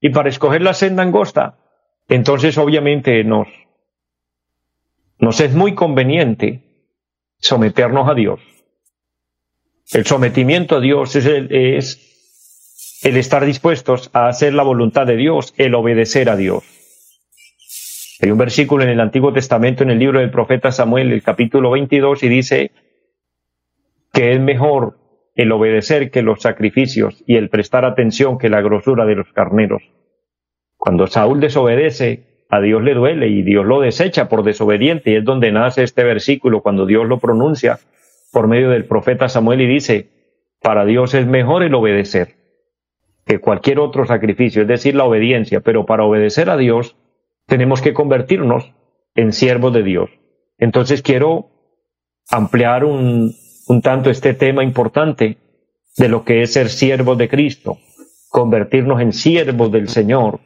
Y 0.00 0.10
para 0.10 0.28
escoger 0.28 0.62
la 0.62 0.74
senda 0.74 1.02
angosta, 1.02 1.58
entonces 2.14 2.58
obviamente 2.58 3.24
nos, 3.24 3.48
es 5.40 5.54
muy 5.54 5.74
conveniente 5.74 6.60
someternos 7.38 8.08
a 8.08 8.14
Dios. 8.14 8.40
El 9.92 10.04
sometimiento 10.04 10.76
a 10.76 10.80
Dios 10.80 11.16
es 11.16 11.26
el, 11.26 11.54
es 11.54 13.00
el 13.02 13.16
estar 13.16 13.44
dispuestos 13.44 14.10
a 14.12 14.28
hacer 14.28 14.52
la 14.54 14.62
voluntad 14.62 15.06
de 15.06 15.16
Dios, 15.16 15.54
el 15.56 15.74
obedecer 15.74 16.28
a 16.28 16.36
Dios. 16.36 16.64
Hay 18.20 18.30
un 18.30 18.38
versículo 18.38 18.84
en 18.84 18.90
el 18.90 19.00
Antiguo 19.00 19.32
Testamento, 19.32 19.82
en 19.82 19.90
el 19.90 19.98
libro 19.98 20.20
del 20.20 20.30
profeta 20.30 20.70
Samuel, 20.70 21.12
el 21.12 21.22
capítulo 21.22 21.70
22, 21.70 22.22
y 22.22 22.28
dice 22.28 22.70
que 24.12 24.32
es 24.32 24.40
mejor 24.40 24.98
el 25.34 25.50
obedecer 25.50 26.10
que 26.10 26.22
los 26.22 26.42
sacrificios 26.42 27.24
y 27.26 27.36
el 27.36 27.48
prestar 27.48 27.84
atención 27.84 28.38
que 28.38 28.50
la 28.50 28.60
grosura 28.60 29.06
de 29.06 29.16
los 29.16 29.32
carneros. 29.32 29.82
Cuando 30.82 31.06
Saúl 31.06 31.38
desobedece, 31.38 32.24
a 32.48 32.60
Dios 32.60 32.82
le 32.82 32.94
duele 32.94 33.28
y 33.28 33.42
Dios 33.42 33.64
lo 33.64 33.80
desecha 33.80 34.28
por 34.28 34.42
desobediente. 34.42 35.12
Y 35.12 35.14
es 35.14 35.24
donde 35.24 35.52
nace 35.52 35.84
este 35.84 36.02
versículo 36.02 36.60
cuando 36.60 36.86
Dios 36.86 37.06
lo 37.06 37.20
pronuncia 37.20 37.78
por 38.32 38.48
medio 38.48 38.68
del 38.68 38.84
profeta 38.86 39.28
Samuel 39.28 39.60
y 39.60 39.68
dice, 39.68 40.08
para 40.60 40.84
Dios 40.84 41.14
es 41.14 41.24
mejor 41.24 41.62
el 41.62 41.72
obedecer 41.76 42.34
que 43.24 43.38
cualquier 43.38 43.78
otro 43.78 44.06
sacrificio, 44.06 44.62
es 44.62 44.66
decir, 44.66 44.96
la 44.96 45.04
obediencia, 45.04 45.60
pero 45.60 45.86
para 45.86 46.02
obedecer 46.02 46.50
a 46.50 46.56
Dios 46.56 46.96
tenemos 47.46 47.80
que 47.80 47.94
convertirnos 47.94 48.72
en 49.14 49.32
siervos 49.32 49.72
de 49.72 49.84
Dios. 49.84 50.10
Entonces 50.58 51.00
quiero 51.00 51.46
ampliar 52.28 52.84
un, 52.84 53.32
un 53.68 53.82
tanto 53.82 54.10
este 54.10 54.34
tema 54.34 54.64
importante 54.64 55.36
de 55.96 56.08
lo 56.08 56.24
que 56.24 56.42
es 56.42 56.54
ser 56.54 56.70
siervos 56.70 57.16
de 57.18 57.28
Cristo, 57.28 57.78
convertirnos 58.32 59.00
en 59.02 59.12
siervos 59.12 59.70
del 59.70 59.88
Señor, 59.88 60.40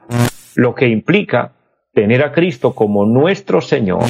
lo 0.56 0.74
que 0.74 0.88
implica 0.88 1.52
tener 1.94 2.22
a 2.22 2.32
Cristo 2.32 2.74
como 2.74 3.06
nuestro 3.06 3.60
Señor, 3.60 4.02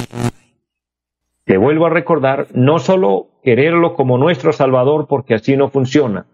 le 1.45 1.59
vuelvo 1.59 1.87
a 1.87 1.91
recordar, 1.91 2.49
no 2.55 2.79
solo 2.79 3.29
quererlo 3.45 3.95
como 3.95 4.17
nuestro 4.17 4.53
Salvador, 4.53 5.07
porque 5.07 5.35
así 5.35 5.57
no 5.57 5.69
funciona. 5.69 6.27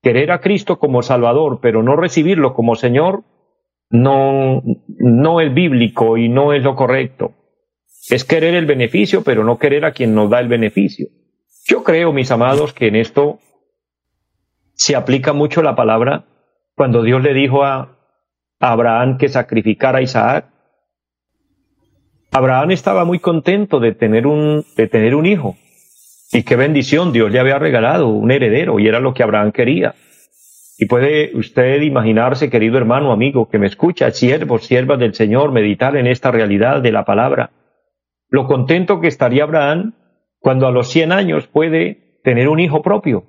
Querer 0.00 0.30
a 0.30 0.40
Cristo 0.40 0.78
como 0.78 1.02
Salvador, 1.02 1.58
pero 1.60 1.82
no 1.82 1.96
recibirlo 1.96 2.54
como 2.54 2.76
Señor, 2.76 3.24
no, 3.90 4.62
no 4.86 5.40
es 5.40 5.52
bíblico 5.52 6.16
y 6.16 6.28
no 6.28 6.52
es 6.52 6.62
lo 6.62 6.76
correcto. 6.76 7.32
Es 8.08 8.24
querer 8.24 8.54
el 8.54 8.66
beneficio, 8.66 9.24
pero 9.24 9.42
no 9.42 9.58
querer 9.58 9.84
a 9.84 9.92
quien 9.92 10.14
nos 10.14 10.30
da 10.30 10.38
el 10.38 10.46
beneficio. 10.46 11.08
Yo 11.66 11.82
creo, 11.82 12.12
mis 12.12 12.30
amados, 12.30 12.72
que 12.72 12.86
en 12.86 12.94
esto 12.94 13.40
se 14.74 14.94
aplica 14.94 15.32
mucho 15.32 15.62
la 15.62 15.74
palabra 15.74 16.26
cuando 16.76 17.02
Dios 17.02 17.22
le 17.22 17.32
dijo 17.32 17.64
a 17.64 17.96
Abraham 18.60 19.16
que 19.18 19.28
sacrificara 19.28 19.98
a 19.98 20.02
Isaac. 20.02 20.46
Abraham 22.30 22.70
estaba 22.72 23.04
muy 23.04 23.18
contento 23.18 23.80
de 23.80 23.92
tener 23.92 24.26
un, 24.26 24.64
de 24.76 24.86
tener 24.86 25.14
un 25.14 25.24
hijo. 25.26 25.56
Y 26.32 26.42
qué 26.42 26.54
bendición, 26.54 27.12
Dios 27.12 27.30
le 27.30 27.40
había 27.40 27.58
regalado 27.58 28.08
un 28.08 28.30
heredero 28.30 28.78
y 28.78 28.86
era 28.86 29.00
lo 29.00 29.14
que 29.14 29.22
Abraham 29.22 29.52
quería. 29.52 29.94
Y 30.78 30.84
puede 30.84 31.34
usted 31.34 31.80
imaginarse, 31.80 32.50
querido 32.50 32.76
hermano, 32.76 33.10
amigo, 33.10 33.48
que 33.48 33.58
me 33.58 33.66
escucha, 33.66 34.10
siervos, 34.10 34.66
siervas 34.66 34.98
del 34.98 35.14
Señor, 35.14 35.52
meditar 35.52 35.96
en 35.96 36.06
esta 36.06 36.30
realidad 36.30 36.82
de 36.82 36.92
la 36.92 37.06
palabra. 37.06 37.52
Lo 38.28 38.46
contento 38.46 39.00
que 39.00 39.06
estaría 39.06 39.44
Abraham 39.44 39.94
cuando 40.38 40.66
a 40.66 40.72
los 40.72 40.88
100 40.88 41.12
años 41.12 41.46
puede 41.46 42.20
tener 42.22 42.48
un 42.48 42.60
hijo 42.60 42.82
propio. 42.82 43.24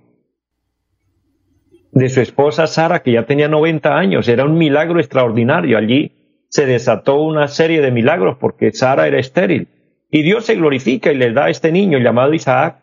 De 1.91 2.09
su 2.09 2.21
esposa 2.21 2.67
Sara, 2.67 3.01
que 3.01 3.13
ya 3.13 3.25
tenía 3.25 3.47
90 3.47 3.97
años, 3.97 4.27
era 4.27 4.45
un 4.45 4.57
milagro 4.57 4.99
extraordinario. 4.99 5.77
Allí 5.77 6.45
se 6.49 6.65
desató 6.65 7.21
una 7.21 7.47
serie 7.47 7.81
de 7.81 7.91
milagros 7.91 8.37
porque 8.39 8.71
Sara 8.71 9.07
era 9.07 9.19
estéril. 9.19 9.67
Y 10.09 10.21
Dios 10.21 10.45
se 10.45 10.55
glorifica 10.55 11.11
y 11.11 11.15
le 11.15 11.33
da 11.33 11.45
a 11.45 11.49
este 11.49 11.71
niño 11.71 11.99
llamado 11.99 12.33
Isaac. 12.33 12.79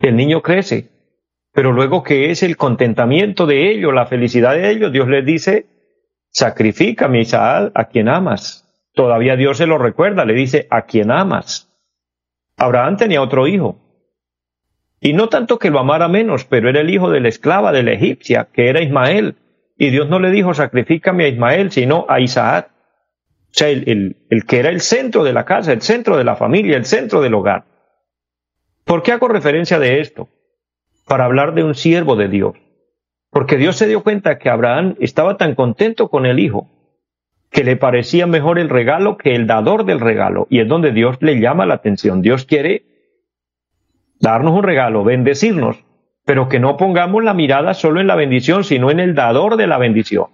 El 0.00 0.16
niño 0.16 0.42
crece, 0.42 0.90
pero 1.52 1.72
luego 1.72 2.02
que 2.02 2.30
es 2.30 2.42
el 2.42 2.56
contentamiento 2.56 3.46
de 3.46 3.70
ellos, 3.70 3.94
la 3.94 4.06
felicidad 4.06 4.54
de 4.54 4.70
ellos, 4.70 4.92
Dios 4.92 5.08
les 5.08 5.24
dice, 5.24 5.66
sacrifícame 6.30 7.20
Isaac 7.20 7.70
a 7.74 7.84
quien 7.84 8.08
amas. 8.08 8.62
Todavía 8.92 9.36
Dios 9.36 9.58
se 9.58 9.66
lo 9.66 9.78
recuerda, 9.78 10.24
le 10.24 10.34
dice, 10.34 10.66
a 10.70 10.82
quien 10.82 11.10
amas. 11.12 11.70
Abraham 12.56 12.96
tenía 12.96 13.22
otro 13.22 13.46
hijo. 13.46 13.83
Y 15.04 15.12
no 15.12 15.28
tanto 15.28 15.58
que 15.58 15.68
lo 15.68 15.80
amara 15.80 16.08
menos, 16.08 16.46
pero 16.46 16.70
era 16.70 16.80
el 16.80 16.88
hijo 16.88 17.10
de 17.10 17.20
la 17.20 17.28
esclava 17.28 17.72
de 17.72 17.82
la 17.82 17.92
egipcia, 17.92 18.48
que 18.50 18.70
era 18.70 18.80
Ismael. 18.80 19.36
Y 19.76 19.90
Dios 19.90 20.08
no 20.08 20.18
le 20.18 20.30
dijo, 20.30 20.54
sacrifícame 20.54 21.26
a 21.26 21.28
Ismael, 21.28 21.70
sino 21.72 22.06
a 22.08 22.20
Isaac. 22.20 22.70
O 22.70 23.50
sea, 23.50 23.68
el, 23.68 24.16
el 24.30 24.46
que 24.46 24.60
era 24.60 24.70
el 24.70 24.80
centro 24.80 25.22
de 25.22 25.34
la 25.34 25.44
casa, 25.44 25.74
el 25.74 25.82
centro 25.82 26.16
de 26.16 26.24
la 26.24 26.36
familia, 26.36 26.78
el 26.78 26.86
centro 26.86 27.20
del 27.20 27.34
hogar. 27.34 27.66
¿Por 28.86 29.02
qué 29.02 29.12
hago 29.12 29.28
referencia 29.28 29.78
de 29.78 30.00
esto? 30.00 30.30
Para 31.06 31.26
hablar 31.26 31.52
de 31.52 31.64
un 31.64 31.74
siervo 31.74 32.16
de 32.16 32.28
Dios. 32.28 32.54
Porque 33.28 33.58
Dios 33.58 33.76
se 33.76 33.86
dio 33.86 34.02
cuenta 34.02 34.38
que 34.38 34.48
Abraham 34.48 34.96
estaba 35.00 35.36
tan 35.36 35.54
contento 35.54 36.08
con 36.08 36.24
el 36.24 36.38
hijo 36.38 36.70
que 37.50 37.62
le 37.62 37.76
parecía 37.76 38.26
mejor 38.26 38.58
el 38.58 38.70
regalo 38.70 39.18
que 39.18 39.34
el 39.34 39.46
dador 39.46 39.84
del 39.84 40.00
regalo. 40.00 40.46
Y 40.48 40.60
es 40.60 40.66
donde 40.66 40.92
Dios 40.92 41.18
le 41.20 41.40
llama 41.40 41.66
la 41.66 41.74
atención. 41.74 42.22
Dios 42.22 42.46
quiere 42.46 42.93
darnos 44.20 44.54
un 44.54 44.62
regalo, 44.62 45.04
bendecirnos, 45.04 45.84
pero 46.24 46.48
que 46.48 46.60
no 46.60 46.76
pongamos 46.76 47.22
la 47.22 47.34
mirada 47.34 47.74
solo 47.74 48.00
en 48.00 48.06
la 48.06 48.16
bendición, 48.16 48.64
sino 48.64 48.90
en 48.90 49.00
el 49.00 49.14
dador 49.14 49.56
de 49.56 49.66
la 49.66 49.78
bendición. 49.78 50.26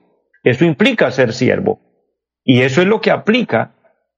Eso 0.42 0.64
implica 0.64 1.10
ser 1.10 1.32
siervo. 1.32 1.80
Y 2.44 2.62
eso 2.62 2.80
es 2.80 2.87
lo 2.87 3.00
que 3.00 3.10
aplica 3.10 3.75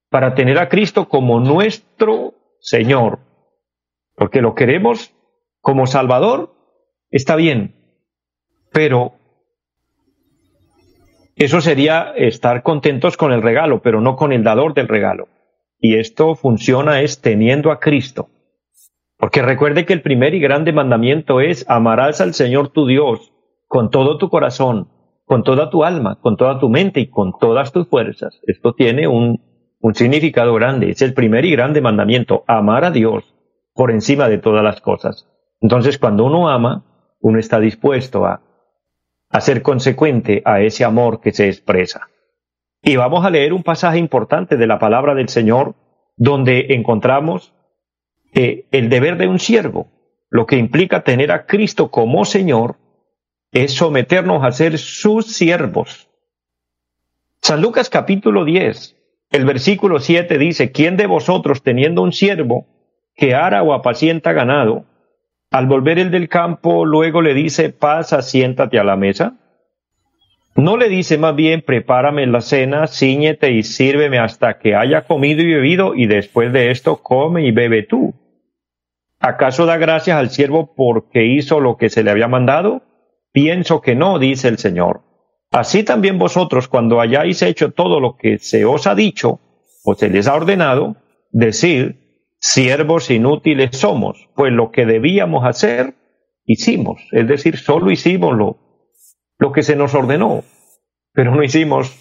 para 0.09 0.35
tener 0.35 0.59
a 0.59 0.69
Cristo 0.69 1.09
como 1.09 1.39
nuestro 1.39 2.35
Señor. 2.59 3.19
Porque 4.15 4.41
lo 4.41 4.55
queremos 4.55 5.13
como 5.59 5.87
Salvador, 5.87 6.53
está 7.09 7.35
bien, 7.35 7.75
pero 8.71 9.13
eso 11.35 11.61
sería 11.61 12.13
estar 12.15 12.61
contentos 12.63 13.17
con 13.17 13.31
el 13.31 13.41
regalo, 13.41 13.81
pero 13.81 14.01
no 14.01 14.15
con 14.15 14.33
el 14.33 14.43
dador 14.43 14.73
del 14.73 14.87
regalo. 14.87 15.27
Y 15.79 15.97
esto 15.97 16.35
funciona 16.35 17.01
es 17.01 17.21
teniendo 17.21 17.71
a 17.71 17.79
Cristo. 17.79 18.29
Porque 19.17 19.41
recuerde 19.41 19.85
que 19.85 19.93
el 19.93 20.01
primer 20.01 20.33
y 20.33 20.39
grande 20.39 20.73
mandamiento 20.73 21.41
es 21.41 21.65
amarás 21.69 22.21
al 22.21 22.33
Señor 22.33 22.69
tu 22.69 22.87
Dios 22.87 23.31
con 23.67 23.89
todo 23.89 24.17
tu 24.17 24.29
corazón, 24.29 24.89
con 25.25 25.43
toda 25.43 25.69
tu 25.69 25.83
alma, 25.83 26.19
con 26.21 26.37
toda 26.37 26.59
tu 26.59 26.69
mente 26.69 26.99
y 26.99 27.09
con 27.09 27.33
todas 27.39 27.71
tus 27.71 27.87
fuerzas. 27.87 28.39
Esto 28.45 28.73
tiene 28.73 29.07
un, 29.07 29.41
significado 29.93 30.53
grande. 30.53 30.89
Es 30.89 31.01
el 31.01 31.13
primer 31.13 31.45
y 31.45 31.51
grande 31.51 31.81
mandamiento, 31.81 32.43
amar 32.47 32.85
a 32.85 32.91
Dios 32.91 33.33
por 33.73 33.91
encima 33.91 34.29
de 34.29 34.37
todas 34.37 34.63
las 34.63 34.81
cosas. 34.81 35.27
Entonces, 35.59 35.97
cuando 35.97 36.25
uno 36.25 36.49
ama, 36.49 36.85
uno 37.19 37.39
está 37.39 37.59
dispuesto 37.59 38.25
a 38.25 38.41
a 39.33 39.41
ser 39.41 39.63
consecuente 39.63 40.43
a 40.45 40.61
ese 40.61 40.85
amor 40.85 41.19
que 41.19 41.33
se 41.33 41.47
expresa. 41.47 42.07
Y 42.83 42.97
vamos 42.97 43.25
a 43.25 43.31
leer 43.31 43.51
un 43.51 43.63
pasaje 43.63 43.97
importante 43.97 44.57
de 44.57 44.67
la 44.67 44.77
palabra 44.77 45.15
del 45.15 45.27
Señor 45.27 45.73
donde 46.15 46.67
encontramos 46.69 47.51
eh, 48.33 48.65
el 48.71 48.89
deber 48.89 49.17
de 49.17 49.27
un 49.27 49.39
siervo, 49.39 49.87
lo 50.29 50.45
que 50.45 50.57
implica 50.57 51.03
tener 51.03 51.31
a 51.31 51.45
Cristo 51.45 51.91
como 51.91 52.25
Señor, 52.25 52.77
es 53.51 53.73
someternos 53.73 54.43
a 54.43 54.51
ser 54.51 54.77
sus 54.77 55.27
siervos. 55.27 56.09
San 57.41 57.61
Lucas 57.61 57.89
capítulo 57.89 58.45
10, 58.45 58.95
el 59.31 59.45
versículo 59.45 59.99
7 59.99 60.37
dice, 60.37 60.71
¿quién 60.71 60.97
de 60.97 61.07
vosotros 61.07 61.61
teniendo 61.61 62.01
un 62.01 62.13
siervo 62.13 62.67
que 63.15 63.35
ara 63.35 63.63
o 63.63 63.73
apacienta 63.73 64.33
ganado, 64.33 64.85
al 65.51 65.67
volver 65.67 65.99
el 65.99 66.09
del 66.09 66.29
campo, 66.29 66.85
luego 66.85 67.21
le 67.21 67.33
dice, 67.33 67.69
pasa, 67.69 68.21
siéntate 68.21 68.79
a 68.79 68.83
la 68.83 68.95
mesa. 68.95 69.35
No 70.55 70.77
le 70.77 70.89
dice 70.89 71.17
más 71.17 71.35
bien, 71.35 71.61
prepárame 71.61 72.25
la 72.25 72.41
cena, 72.41 72.87
ciñete 72.87 73.51
y 73.51 73.63
sírveme 73.63 74.19
hasta 74.19 74.57
que 74.57 74.75
haya 74.75 75.01
comido 75.01 75.41
y 75.41 75.53
bebido, 75.53 75.95
y 75.95 76.07
después 76.07 76.51
de 76.53 76.71
esto 76.71 76.97
come 76.97 77.45
y 77.45 77.51
bebe 77.51 77.83
tú. 77.83 78.13
¿Acaso 79.25 79.65
da 79.65 79.77
gracias 79.77 80.17
al 80.17 80.31
siervo 80.31 80.73
porque 80.75 81.25
hizo 81.25 81.61
lo 81.61 81.77
que 81.77 81.89
se 81.89 82.03
le 82.03 82.11
había 82.11 82.27
mandado? 82.27 82.81
Pienso 83.31 83.79
que 83.79 83.95
no, 83.95 84.19
dice 84.19 84.49
el 84.49 84.57
Señor. 84.57 85.03
Así 85.49 85.83
también 85.83 86.19
vosotros, 86.19 86.67
cuando 86.67 86.99
hayáis 86.99 87.41
hecho 87.41 87.71
todo 87.71 88.01
lo 88.01 88.17
que 88.17 88.37
se 88.37 88.65
os 88.65 88.85
ha 88.85 88.95
dicho 88.95 89.39
o 89.85 89.95
se 89.95 90.09
les 90.09 90.27
ha 90.27 90.35
ordenado, 90.35 90.97
decid, 91.31 91.91
siervos 92.37 93.09
inútiles 93.09 93.77
somos, 93.77 94.27
pues 94.35 94.51
lo 94.51 94.71
que 94.71 94.85
debíamos 94.85 95.45
hacer, 95.45 95.93
hicimos. 96.43 97.01
Es 97.13 97.25
decir, 97.25 97.55
solo 97.55 97.91
hicimos 97.91 98.37
lo, 98.37 98.57
lo 99.37 99.53
que 99.53 99.63
se 99.63 99.77
nos 99.77 99.95
ordenó, 99.95 100.43
pero 101.13 101.33
no 101.33 101.43
hicimos 101.43 101.95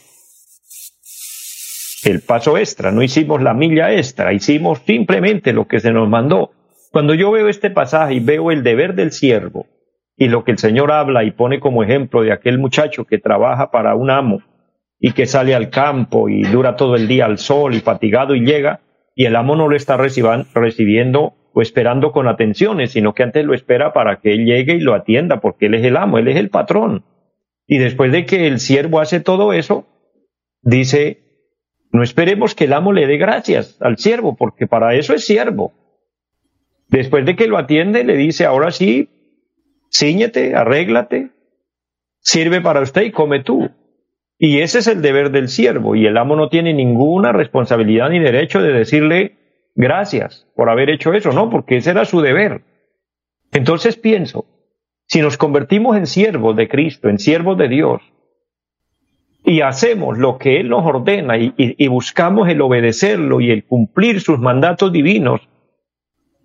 el 2.03 2.21
paso 2.21 2.59
extra, 2.59 2.91
no 2.91 3.01
hicimos 3.01 3.41
la 3.41 3.55
milla 3.55 3.93
extra, 3.93 4.33
hicimos 4.33 4.81
simplemente 4.85 5.53
lo 5.53 5.69
que 5.69 5.79
se 5.79 5.93
nos 5.93 6.09
mandó. 6.09 6.51
Cuando 6.93 7.15
yo 7.15 7.31
veo 7.31 7.49
este 7.49 7.71
pasaje 7.71 8.15
y 8.15 8.21
veo 8.21 8.51
el 8.51 8.63
deber 8.63 8.95
del 8.95 9.13
siervo 9.13 9.67
y 10.15 10.29
lo 10.29 10.45
que 10.45 10.53
el 10.53 10.59
Señor 10.59 10.93
habla 10.93 11.25
y 11.25 11.31
pone 11.31 11.59
como 11.59 11.83
ejemplo 11.83 12.23
de 12.23 12.33
aquel 12.33 12.59
muchacho 12.59 13.07
que 13.07 13.19
trabaja 13.19 13.71
para 13.71 13.95
un 13.95 14.11
amo 14.11 14.43
y 15.01 15.13
que 15.13 15.25
sale 15.25 15.55
al 15.55 15.71
campo 15.71 16.29
y 16.29 16.43
dura 16.43 16.77
todo 16.77 16.97
el 16.97 17.09
día 17.09 17.25
al 17.25 17.39
sol 17.39 17.75
y 17.75 17.81
fatigado 17.81 18.35
y 18.35 18.45
llega, 18.45 18.81
y 19.15 19.25
el 19.25 19.37
amo 19.37 19.57
no 19.57 19.69
lo 19.69 19.75
está 19.75 19.97
recibiendo 19.97 21.33
o 21.55 21.63
esperando 21.63 22.13
con 22.13 22.29
atenciones, 22.29 22.93
sino 22.93 23.15
que 23.15 23.23
antes 23.23 23.45
lo 23.45 23.55
espera 23.55 23.95
para 23.95 24.21
que 24.21 24.35
él 24.35 24.45
llegue 24.45 24.75
y 24.75 24.81
lo 24.81 24.95
atienda, 24.95 25.41
porque 25.41 25.67
él 25.67 25.75
es 25.75 25.85
el 25.85 25.97
amo, 25.97 26.19
él 26.19 26.29
es 26.29 26.37
el 26.37 26.51
patrón. 26.51 27.05
Y 27.67 27.79
después 27.79 28.13
de 28.13 28.27
que 28.27 28.47
el 28.47 28.61
siervo 28.61 29.01
hace 29.01 29.21
todo 29.21 29.55
eso, 29.55 29.87
dice, 30.61 31.25
no 31.91 32.03
esperemos 32.03 32.55
que 32.55 32.65
el 32.65 32.75
amo 32.75 32.93
le 32.93 33.07
dé 33.07 33.17
gracias 33.17 33.81
al 33.81 33.97
siervo, 33.97 34.37
porque 34.37 34.67
para 34.67 34.95
eso 34.95 35.15
es 35.15 35.25
siervo. 35.25 35.73
Después 36.93 37.25
de 37.25 37.37
que 37.37 37.49
lo 37.49 37.57
atiende, 37.57 38.05
le 38.05 38.17
dice, 38.17 38.45
ahora 38.45 38.71
sí, 38.71 39.09
ciñete, 39.91 40.55
arréglate, 40.55 41.31
sirve 42.21 42.61
para 42.61 42.83
usted 42.83 43.03
y 43.03 43.11
come 43.13 43.43
tú. 43.43 43.71
Y 44.39 44.59
ese 44.59 44.81
es 44.81 44.87
el 44.89 45.01
deber 45.01 45.31
del 45.31 45.49
siervo, 45.49 45.97
y 45.97 46.07
el 46.07 46.19
amo 46.19 46.37
no 46.37 46.51
tiene 46.51 46.75
ninguna 46.75 47.33
responsabilidad 47.33 48.11
ni 48.11 48.19
derecho 48.19 48.61
de 48.61 48.75
decirle 48.75 49.39
gracias 49.75 50.47
por 50.55 50.69
haber 50.69 50.91
hecho 50.91 51.15
eso, 51.15 51.33
no, 51.33 51.49
porque 51.49 51.79
ese 51.79 51.91
era 51.91 52.05
su 52.05 52.21
deber. 52.21 52.61
Entonces 53.53 53.97
pienso, 53.97 54.45
si 55.07 55.23
nos 55.23 55.39
convertimos 55.39 55.97
en 55.97 56.07
siervos 56.07 56.55
de 56.57 56.69
Cristo, 56.69 57.09
en 57.09 57.19
siervos 57.19 57.57
de 57.57 57.69
Dios, 57.69 58.03
y 59.45 59.63
hacemos 59.63 60.19
lo 60.19 60.37
que 60.37 60.61
Él 60.61 60.69
nos 60.69 60.85
ordena 60.85 61.39
y, 61.39 61.89
buscamos 61.89 62.51
el 62.51 62.61
obedecerlo 62.61 63.41
y 63.41 63.51
el 63.51 63.65
cumplir 63.65 64.21
sus 64.21 64.39
mandatos 64.39 64.93
divinos 64.93 65.41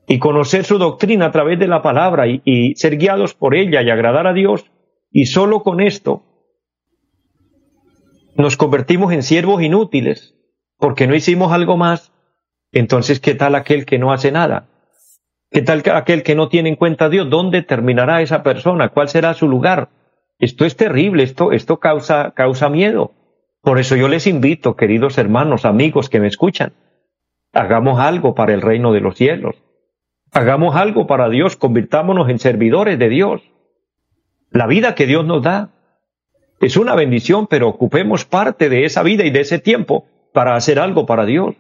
y 0.08 0.20
conocer 0.20 0.64
su 0.64 0.78
doctrina 0.78 1.28
a 1.28 1.32
través 1.32 1.60
de 1.60 1.68
la 1.68 1.82
palabra 1.82 2.26
y 2.28 2.74
ser 2.76 2.98
guiados 2.98 3.34
por 3.34 3.56
ella 3.56 3.82
y 3.82 3.90
agradar 3.90 4.26
a 4.26 4.34
Dios, 4.34 4.72
y 5.12 5.26
solo 5.26 5.64
con 5.64 5.82
esto 5.82 6.24
nos 8.36 8.56
convertimos 8.56 9.12
en 9.14 9.24
siervos 9.24 9.62
inútiles, 9.62 10.36
porque 10.78 11.08
no 11.08 11.16
hicimos 11.16 11.52
algo 11.52 11.76
más, 11.76 12.14
entonces 12.72 13.20
¿qué 13.20 13.34
tal 13.34 13.56
aquel 13.56 13.86
que 13.86 13.98
no 13.98 14.14
hace 14.14 14.32
nada? 14.32 14.70
¿Qué 15.50 15.62
tal 15.62 15.82
aquel 15.94 16.24
que 16.24 16.36
no 16.36 16.50
tiene 16.50 16.70
en 16.70 16.76
cuenta 16.76 17.06
a 17.06 17.10
Dios? 17.10 17.30
¿Dónde 17.30 17.64
terminará 17.64 18.22
esa 18.22 18.44
persona? 18.44 18.90
¿Cuál 18.90 19.10
será 19.10 19.34
su 19.34 19.48
lugar? 19.48 19.90
Esto 20.40 20.66
es 20.66 20.76
terrible, 20.76 21.24
esto, 21.24 21.52
esto 21.52 21.80
causa, 21.80 22.32
causa 22.36 22.70
miedo. 22.70 23.14
Por 23.62 23.80
eso 23.80 23.96
yo 23.96 24.08
les 24.08 24.28
invito, 24.28 24.76
queridos 24.76 25.18
hermanos, 25.18 25.66
amigos 25.66 26.10
que 26.10 26.20
me 26.20 26.28
escuchan, 26.28 26.74
hagamos 27.54 28.00
algo 28.00 28.36
para 28.36 28.54
el 28.54 28.62
reino 28.62 28.94
de 28.94 29.02
los 29.02 29.18
cielos. 29.18 29.56
Hagamos 30.32 30.76
algo 30.76 31.08
para 31.08 31.30
Dios, 31.30 31.56
convirtámonos 31.56 32.30
en 32.30 32.40
servidores 32.40 33.00
de 33.00 33.10
Dios. 33.10 33.42
La 34.52 34.68
vida 34.68 34.96
que 34.96 35.06
Dios 35.06 35.26
nos 35.26 35.44
da 35.44 35.72
es 36.60 36.78
una 36.78 36.96
bendición, 36.96 37.48
pero 37.48 37.68
ocupemos 37.68 38.26
parte 38.26 38.70
de 38.70 38.86
esa 38.86 39.04
vida 39.04 39.26
y 39.26 39.30
de 39.30 39.42
ese 39.42 39.60
tiempo 39.60 40.06
para 40.34 40.56
hacer 40.56 40.80
algo 40.80 41.06
para 41.06 41.26
Dios. 41.26 41.56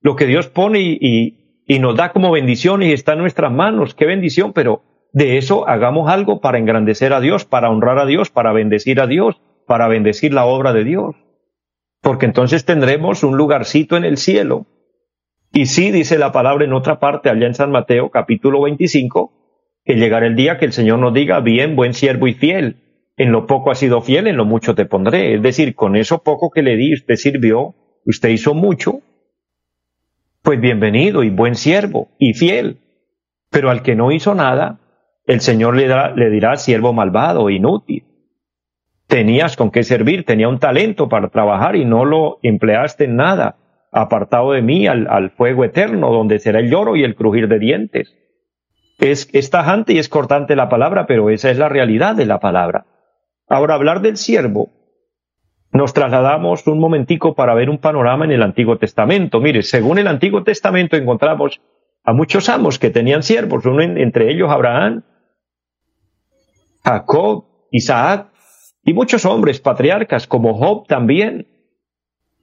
Lo 0.00 0.16
que 0.16 0.26
Dios 0.26 0.48
pone 0.48 0.80
y, 0.80 1.36
nos 1.78 1.96
da 1.96 2.12
como 2.12 2.32
bendición 2.32 2.82
y 2.82 2.92
está 2.92 3.12
en 3.12 3.20
nuestras 3.20 3.52
manos, 3.52 3.94
qué 3.94 4.06
bendición, 4.06 4.52
pero 4.52 4.82
de 5.12 5.38
eso 5.38 5.68
hagamos 5.68 6.10
algo 6.10 6.40
para 6.40 6.58
engrandecer 6.58 7.12
a 7.12 7.20
Dios, 7.20 7.44
para 7.44 7.70
honrar 7.70 7.98
a 7.98 8.06
Dios, 8.06 8.30
para 8.30 8.52
bendecir 8.52 9.00
a 9.00 9.06
Dios, 9.06 9.40
para 9.66 9.86
bendecir 9.88 10.34
la 10.34 10.46
obra 10.46 10.72
de 10.72 10.84
Dios. 10.84 11.16
Porque 12.00 12.26
entonces 12.26 12.64
tendremos 12.64 13.22
un 13.22 13.36
lugarcito 13.36 13.96
en 13.96 14.04
el 14.04 14.16
cielo. 14.16 14.66
Y 15.52 15.66
sí 15.66 15.90
dice 15.90 16.18
la 16.18 16.30
palabra 16.30 16.64
en 16.64 16.72
otra 16.72 17.00
parte, 17.00 17.28
allá 17.28 17.46
en 17.46 17.54
San 17.54 17.72
Mateo 17.72 18.10
capítulo 18.10 18.62
25, 18.62 19.32
que 19.84 19.94
llegará 19.94 20.26
el 20.26 20.36
día 20.36 20.58
que 20.58 20.64
el 20.64 20.72
Señor 20.72 21.00
nos 21.00 21.12
diga, 21.12 21.40
bien, 21.40 21.74
buen 21.74 21.92
siervo 21.92 22.28
y 22.28 22.34
fiel, 22.34 22.76
en 23.16 23.32
lo 23.32 23.46
poco 23.46 23.70
has 23.70 23.78
sido 23.78 24.00
fiel, 24.00 24.28
en 24.28 24.36
lo 24.36 24.44
mucho 24.44 24.74
te 24.74 24.86
pondré. 24.86 25.34
Es 25.34 25.42
decir, 25.42 25.74
con 25.74 25.96
eso 25.96 26.22
poco 26.22 26.50
que 26.50 26.62
le 26.62 26.76
di, 26.76 26.94
usted 26.94 27.16
sirvió, 27.16 27.74
usted 28.06 28.28
hizo 28.28 28.54
mucho, 28.54 29.00
pues 30.42 30.60
bienvenido 30.60 31.24
y 31.24 31.30
buen 31.30 31.56
siervo 31.56 32.08
y 32.18 32.32
fiel. 32.34 32.78
Pero 33.50 33.70
al 33.70 33.82
que 33.82 33.96
no 33.96 34.12
hizo 34.12 34.36
nada, 34.36 34.78
el 35.26 35.40
Señor 35.40 35.76
le, 35.76 35.88
le 36.14 36.30
dirá 36.30 36.56
siervo 36.56 36.92
malvado, 36.92 37.50
inútil. 37.50 38.04
Tenías 39.08 39.56
con 39.56 39.72
qué 39.72 39.82
servir, 39.82 40.24
tenía 40.24 40.48
un 40.48 40.60
talento 40.60 41.08
para 41.08 41.28
trabajar 41.28 41.74
y 41.74 41.84
no 41.84 42.04
lo 42.04 42.38
empleaste 42.42 43.04
en 43.04 43.16
nada, 43.16 43.56
apartado 43.92 44.52
de 44.52 44.62
mí 44.62 44.86
al, 44.86 45.30
fuego 45.30 45.64
eterno, 45.64 46.12
donde 46.12 46.38
será 46.38 46.60
el 46.60 46.70
lloro 46.70 46.96
y 46.96 47.04
el 47.04 47.14
crujir 47.14 47.48
de 47.48 47.58
dientes. 47.58 48.16
Es, 48.98 49.28
es 49.32 49.50
tajante 49.50 49.94
y 49.94 49.98
es 49.98 50.08
cortante 50.08 50.56
la 50.56 50.68
palabra, 50.68 51.06
pero 51.06 51.30
esa 51.30 51.50
es 51.50 51.58
la 51.58 51.68
realidad 51.68 52.14
de 52.14 52.26
la 52.26 52.38
palabra. 52.38 52.86
Ahora, 53.48 53.74
hablar 53.74 54.00
del 54.00 54.16
siervo, 54.16 54.70
nos 55.72 55.92
trasladamos 55.92 56.66
un 56.66 56.80
momentico 56.80 57.34
para 57.34 57.54
ver 57.54 57.70
un 57.70 57.78
panorama 57.78 58.24
en 58.24 58.32
el 58.32 58.42
Antiguo 58.42 58.78
Testamento. 58.78 59.40
Mire, 59.40 59.62
según 59.62 59.98
el 59.98 60.08
Antiguo 60.08 60.42
Testamento 60.42 60.96
encontramos 60.96 61.60
a 62.04 62.12
muchos 62.12 62.48
amos 62.48 62.78
que 62.78 62.90
tenían 62.90 63.22
siervos, 63.22 63.64
uno 63.66 63.82
entre 63.82 64.32
ellos 64.32 64.50
Abraham, 64.50 65.04
Jacob, 66.82 67.44
Isaac 67.70 68.28
y 68.82 68.94
muchos 68.94 69.24
hombres 69.24 69.60
patriarcas 69.60 70.26
como 70.26 70.54
Job 70.54 70.86
también. 70.86 71.46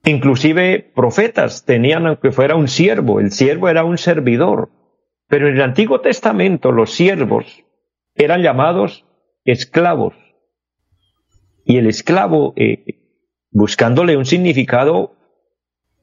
Inclusive 0.06 0.92
profetas 0.96 1.66
tenían 1.66 2.08
aunque 2.08 2.32
fuera 2.32 2.56
un 2.56 2.68
siervo, 2.68 3.20
el 3.20 3.32
siervo 3.32 3.70
era 3.70 3.84
un 3.84 3.98
servidor. 3.98 4.70
Pero 5.28 5.50
en 5.50 5.56
el 5.56 5.62
Antiguo 5.62 6.00
Testamento 6.00 6.72
los 6.72 6.94
siervos 6.94 7.66
eran 8.16 8.42
llamados 8.42 9.06
esclavos. 9.44 10.14
Y 11.66 11.78
el 11.78 11.88
esclavo, 11.88 12.54
eh, 12.56 12.86
buscándole 13.52 14.16
un 14.16 14.26
significado 14.26 15.16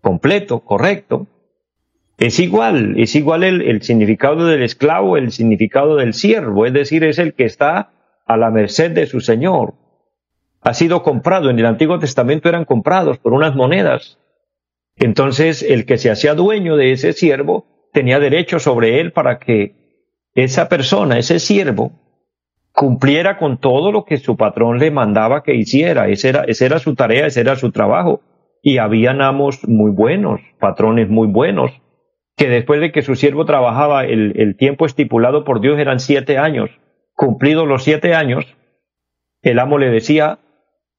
completo, 0.02 0.60
correcto, 0.60 1.26
es 2.18 2.38
igual, 2.38 2.94
es 2.98 3.16
igual 3.16 3.42
el, 3.42 3.62
el, 3.62 3.82
significado 3.82 4.46
del 4.46 4.62
esclavo, 4.62 5.16
el 5.16 5.32
significado 5.32 5.96
del 5.96 6.14
siervo, 6.14 6.66
es 6.66 6.72
decir, 6.72 7.02
es 7.02 7.18
el 7.18 7.34
que 7.34 7.44
está 7.44 7.92
a 8.26 8.36
la 8.36 8.50
merced 8.50 8.92
de 8.92 9.06
su 9.06 9.20
Señor. 9.20 9.74
Ha 10.64 10.72
sido 10.72 11.02
comprado, 11.02 11.50
en 11.50 11.58
el 11.58 11.66
Antiguo 11.66 11.98
Testamento 11.98 12.48
eran 12.48 12.64
comprados 12.64 13.18
por 13.18 13.34
unas 13.34 13.54
monedas. 13.54 14.18
Entonces, 14.96 15.62
el 15.62 15.84
que 15.84 15.98
se 15.98 16.10
hacía 16.10 16.34
dueño 16.34 16.76
de 16.76 16.92
ese 16.92 17.12
siervo 17.12 17.66
tenía 17.92 18.18
derecho 18.18 18.58
sobre 18.58 18.98
él 19.00 19.12
para 19.12 19.38
que 19.38 19.74
esa 20.34 20.70
persona, 20.70 21.18
ese 21.18 21.38
siervo, 21.38 21.92
cumpliera 22.72 23.36
con 23.36 23.58
todo 23.58 23.92
lo 23.92 24.06
que 24.06 24.16
su 24.16 24.38
patrón 24.38 24.78
le 24.78 24.90
mandaba 24.90 25.42
que 25.42 25.54
hiciera. 25.54 26.08
Esa 26.08 26.28
era, 26.30 26.44
era 26.48 26.78
su 26.78 26.94
tarea, 26.94 27.26
ese 27.26 27.42
era 27.42 27.56
su 27.56 27.70
trabajo. 27.70 28.22
Y 28.62 28.78
habían 28.78 29.20
amos 29.20 29.68
muy 29.68 29.90
buenos, 29.90 30.40
patrones 30.58 31.10
muy 31.10 31.28
buenos, 31.28 31.72
que 32.36 32.48
después 32.48 32.80
de 32.80 32.90
que 32.90 33.02
su 33.02 33.16
siervo 33.16 33.44
trabajaba 33.44 34.06
el 34.06 34.56
tiempo 34.56 34.86
estipulado 34.86 35.44
por 35.44 35.60
Dios 35.60 35.78
eran 35.78 36.00
siete 36.00 36.38
años. 36.38 36.70
Cumplidos 37.12 37.68
los 37.68 37.84
siete 37.84 38.14
años, 38.14 38.56
el 39.42 39.58
amo 39.58 39.76
le 39.76 39.90
decía, 39.90 40.38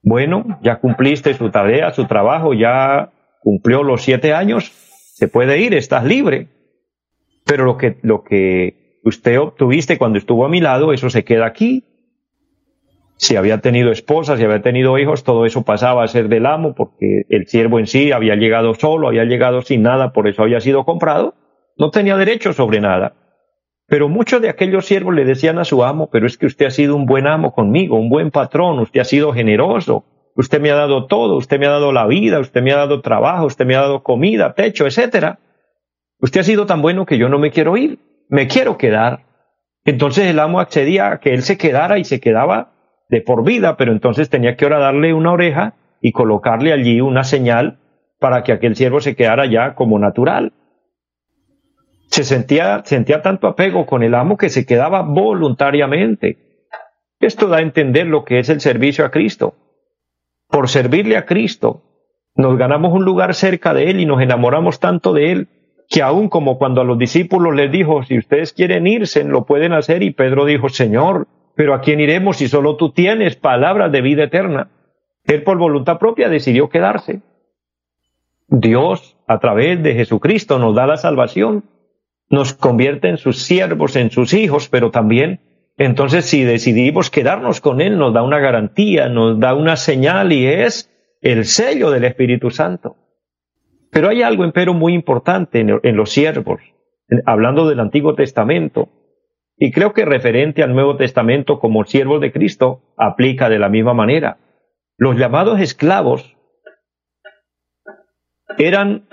bueno, 0.06 0.60
ya 0.62 0.78
cumpliste 0.78 1.34
su 1.34 1.50
tarea, 1.50 1.92
su 1.92 2.06
trabajo, 2.06 2.54
ya 2.54 3.10
cumplió 3.42 3.82
los 3.82 4.04
siete 4.04 4.36
años, 4.36 4.72
se 5.16 5.28
puede 5.28 5.60
ir, 5.60 5.74
estás 5.74 6.06
libre. 6.06 6.48
Pero 7.44 7.66
lo 7.66 7.76
que, 7.78 7.98
lo 8.04 8.24
que 8.24 9.00
usted 9.04 9.40
obtuviste 9.40 9.98
cuando 9.98 10.20
estuvo 10.20 10.46
a 10.46 10.50
mi 10.50 10.62
lado, 10.62 10.94
eso 10.94 11.10
se 11.10 11.24
queda 11.24 11.48
aquí. 11.48 11.84
Si 13.18 13.36
había 13.36 13.62
tenido 13.62 13.92
esposa, 13.92 14.38
si 14.38 14.44
había 14.44 14.62
tenido 14.62 15.00
hijos, 15.00 15.24
todo 15.24 15.48
eso 15.48 15.64
pasaba 15.64 16.04
a 16.04 16.08
ser 16.08 16.30
del 16.30 16.46
amo 16.46 16.76
porque 16.76 17.24
el 17.30 17.48
siervo 17.48 17.80
en 17.80 17.88
sí 17.88 18.12
había 18.12 18.36
llegado 18.36 18.76
solo, 18.76 19.08
había 19.08 19.26
llegado 19.26 19.64
sin 19.64 19.82
nada, 19.82 20.14
por 20.14 20.28
eso 20.28 20.44
había 20.44 20.60
sido 20.60 20.86
comprado. 20.86 21.34
No 21.78 21.90
tenía 21.90 22.16
derecho 22.16 22.54
sobre 22.54 22.80
nada. 22.80 23.14
Pero 23.88 24.10
muchos 24.10 24.42
de 24.42 24.50
aquellos 24.50 24.86
siervos 24.86 25.14
le 25.14 25.26
decían 25.26 25.60
a 25.60 25.66
su 25.66 25.84
amo, 25.84 26.10
pero 26.12 26.26
es 26.26 26.38
que 26.38 26.48
usted 26.48 26.66
ha 26.66 26.72
sido 26.72 26.96
un 26.96 27.06
buen 27.06 27.28
amo 27.28 27.54
conmigo, 27.54 27.98
un 27.98 28.10
buen 28.10 28.32
patrón, 28.32 28.80
usted 28.80 29.02
ha 29.02 29.06
sido 29.06 29.32
generoso, 29.32 30.06
usted 30.36 30.60
me 30.60 30.72
ha 30.72 30.76
dado 30.76 31.06
todo, 31.06 31.36
usted 31.38 31.60
me 31.60 31.68
ha 31.68 31.72
dado 31.72 31.92
la 31.92 32.08
vida, 32.08 32.40
usted 32.40 32.62
me 32.64 32.72
ha 32.72 32.78
dado 32.78 33.02
trabajo, 33.02 33.46
usted 33.46 33.66
me 33.66 33.76
ha 33.76 33.82
dado 33.82 34.02
comida, 34.02 34.54
techo, 34.54 34.88
etcétera. 34.88 35.40
Usted 36.20 36.42
ha 36.42 36.44
sido 36.44 36.66
tan 36.66 36.82
bueno 36.82 37.06
que 37.06 37.18
yo 37.18 37.30
no 37.30 37.38
me 37.38 37.52
quiero 37.52 37.78
ir, 37.78 38.00
me 38.28 38.48
quiero 38.48 38.78
quedar. 38.78 39.26
Entonces 39.84 40.26
el 40.26 40.40
amo 40.40 40.60
accedía 40.60 41.12
a 41.12 41.20
que 41.20 41.34
él 41.34 41.44
se 41.44 41.58
quedara 41.58 42.00
y 42.00 42.06
se 42.06 42.20
quedaba 42.20 42.72
de 43.10 43.22
por 43.22 43.44
vida, 43.44 43.78
pero 43.78 43.92
entonces 43.92 44.32
tenía 44.32 44.56
que 44.56 44.66
ahora 44.66 44.80
darle 44.80 45.14
una 45.14 45.32
oreja 45.32 45.76
y 46.02 46.12
colocarle 46.12 46.74
allí 46.74 47.02
una 47.02 47.24
señal 47.24 47.78
para 48.20 48.44
que 48.44 48.52
aquel 48.52 48.76
siervo 48.76 49.00
se 49.00 49.16
quedara 49.16 49.46
ya 49.46 49.76
como 49.76 50.00
natural. 50.00 50.54
Se 52.08 52.24
sentía, 52.24 52.84
sentía 52.86 53.22
tanto 53.22 53.48
apego 53.48 53.86
con 53.86 54.04
el 54.04 54.16
amo 54.16 54.38
que 54.38 54.50
se 54.50 54.66
quedaba 54.66 55.02
voluntariamente. 55.02 56.38
Esto 57.20 57.48
da 57.48 57.58
a 57.58 57.62
entender 57.62 58.08
lo 58.08 58.24
que 58.26 58.40
es 58.40 58.50
el 58.50 58.62
servicio 58.62 59.06
a 59.06 59.12
Cristo. 59.12 59.56
Por 60.50 60.70
servirle 60.70 61.18
a 61.18 61.26
Cristo, 61.26 61.84
nos 62.36 62.58
ganamos 62.58 62.94
un 62.94 63.06
lugar 63.06 63.34
cerca 63.34 63.74
de 63.74 63.90
Él 63.90 64.00
y 64.00 64.06
nos 64.06 64.22
enamoramos 64.22 64.80
tanto 64.80 65.14
de 65.14 65.32
Él 65.32 65.48
que 65.90 66.02
aún 66.02 66.30
como 66.30 66.58
cuando 66.58 66.82
a 66.82 66.84
los 66.84 66.98
discípulos 66.98 67.56
les 67.56 67.72
dijo, 67.72 68.04
si 68.04 68.18
ustedes 68.18 68.54
quieren 68.54 68.88
irse, 68.88 69.24
lo 69.24 69.46
pueden 69.46 69.74
hacer, 69.74 70.04
y 70.04 70.12
Pedro 70.12 70.46
dijo, 70.46 70.70
Señor, 70.70 71.28
pero 71.56 71.74
¿a 71.74 71.82
quién 71.82 72.00
iremos 72.00 72.38
si 72.38 72.48
solo 72.48 72.76
tú 72.76 72.92
tienes 72.92 73.36
palabras 73.36 73.92
de 73.92 74.02
vida 74.02 74.24
eterna? 74.24 74.70
Él 75.26 75.44
por 75.44 75.58
voluntad 75.58 75.98
propia 75.98 76.30
decidió 76.30 76.70
quedarse. 76.70 77.22
Dios, 78.48 79.18
a 79.28 79.40
través 79.40 79.82
de 79.82 79.94
Jesucristo, 79.94 80.60
nos 80.60 80.76
da 80.76 80.86
la 80.86 80.98
salvación, 80.98 81.64
nos 82.30 82.54
convierte 82.54 83.10
en 83.10 83.18
sus 83.18 83.44
siervos, 83.44 83.96
en 83.96 84.12
sus 84.12 84.34
hijos, 84.34 84.70
pero 84.70 84.92
también, 84.92 85.42
entonces, 85.78 86.26
si 86.26 86.44
decidimos 86.44 87.10
quedarnos 87.10 87.60
con 87.60 87.82
Él, 87.82 87.98
nos 87.98 88.14
da 88.14 88.24
una 88.24 88.40
garantía, 88.40 89.10
nos 89.10 89.40
da 89.40 89.54
una 89.54 89.76
señal 89.76 90.32
y 90.32 90.48
es 90.48 90.90
el 91.22 91.46
sello 91.46 91.92
del 91.92 92.06
Espíritu 92.06 92.50
Santo. 92.50 92.96
Pero 93.92 94.10
hay 94.10 94.22
algo, 94.22 94.44
empero, 94.46 94.74
muy 94.74 94.94
importante 94.94 95.60
en, 95.60 95.98
los 95.98 96.12
siervos, 96.12 96.62
hablando 97.26 97.68
del 97.68 97.80
Antiguo 97.80 98.16
Testamento, 98.16 98.90
y 99.58 99.72
creo 99.72 99.94
que 99.94 100.06
referente 100.06 100.64
al 100.64 100.74
Nuevo 100.74 100.98
Testamento 100.98 101.60
como 101.60 101.86
siervos 101.86 102.22
de 102.22 102.32
Cristo 102.32 102.94
aplica 102.98 103.50
de 103.50 103.60
la 103.60 103.70
misma 103.70 103.94
manera. 103.94 104.38
Los 104.98 105.18
llamados 105.18 105.60
esclavos 105.60 106.36
eran 108.58 109.08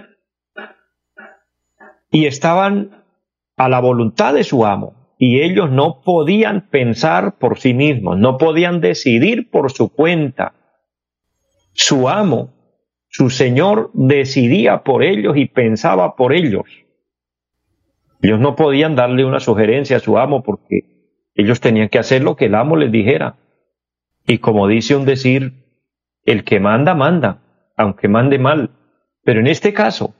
y 2.10 2.26
estaban 2.26 3.01
a 3.56 3.68
la 3.68 3.80
voluntad 3.80 4.34
de 4.34 4.44
su 4.44 4.64
amo 4.64 5.14
y 5.18 5.40
ellos 5.40 5.70
no 5.70 6.02
podían 6.04 6.68
pensar 6.68 7.38
por 7.38 7.58
sí 7.58 7.74
mismos, 7.74 8.18
no 8.18 8.38
podían 8.38 8.80
decidir 8.80 9.50
por 9.50 9.70
su 9.70 9.88
cuenta. 9.88 10.54
Su 11.72 12.08
amo 12.08 12.52
su 13.14 13.28
Señor 13.28 13.90
decidía 13.92 14.84
por 14.84 15.04
ellos 15.04 15.36
y 15.36 15.44
pensaba 15.44 16.16
por 16.16 16.32
ellos. 16.32 16.64
Ellos 18.22 18.40
no 18.40 18.56
podían 18.56 18.96
darle 18.96 19.26
una 19.26 19.38
sugerencia 19.38 19.98
a 19.98 20.00
su 20.00 20.16
amo 20.16 20.42
porque 20.42 21.20
ellos 21.34 21.60
tenían 21.60 21.90
que 21.90 21.98
hacer 21.98 22.22
lo 22.22 22.36
que 22.36 22.46
el 22.46 22.54
amo 22.54 22.74
les 22.74 22.90
dijera. 22.90 23.36
Y 24.26 24.38
como 24.38 24.66
dice 24.66 24.96
un 24.96 25.04
decir, 25.04 25.52
el 26.24 26.42
que 26.44 26.58
manda, 26.58 26.94
manda, 26.94 27.42
aunque 27.76 28.08
mande 28.08 28.38
mal. 28.38 28.70
Pero 29.24 29.40
en 29.40 29.46
este 29.46 29.74
caso, 29.74 30.14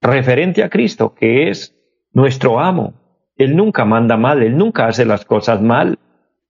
referente 0.00 0.64
a 0.64 0.70
Cristo, 0.70 1.14
que 1.14 1.50
es 1.50 1.73
nuestro 2.14 2.60
amo, 2.60 2.94
Él 3.36 3.56
nunca 3.56 3.84
manda 3.84 4.16
mal, 4.16 4.42
Él 4.42 4.56
nunca 4.56 4.86
hace 4.86 5.04
las 5.04 5.24
cosas 5.24 5.60
mal, 5.60 5.98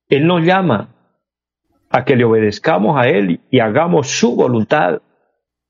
Él 0.08 0.26
nos 0.26 0.44
llama 0.44 0.94
a 1.90 2.04
que 2.04 2.16
le 2.16 2.24
obedezcamos 2.24 2.96
a 2.98 3.08
Él 3.08 3.40
y 3.50 3.58
hagamos 3.58 4.08
su 4.08 4.36
voluntad 4.36 5.00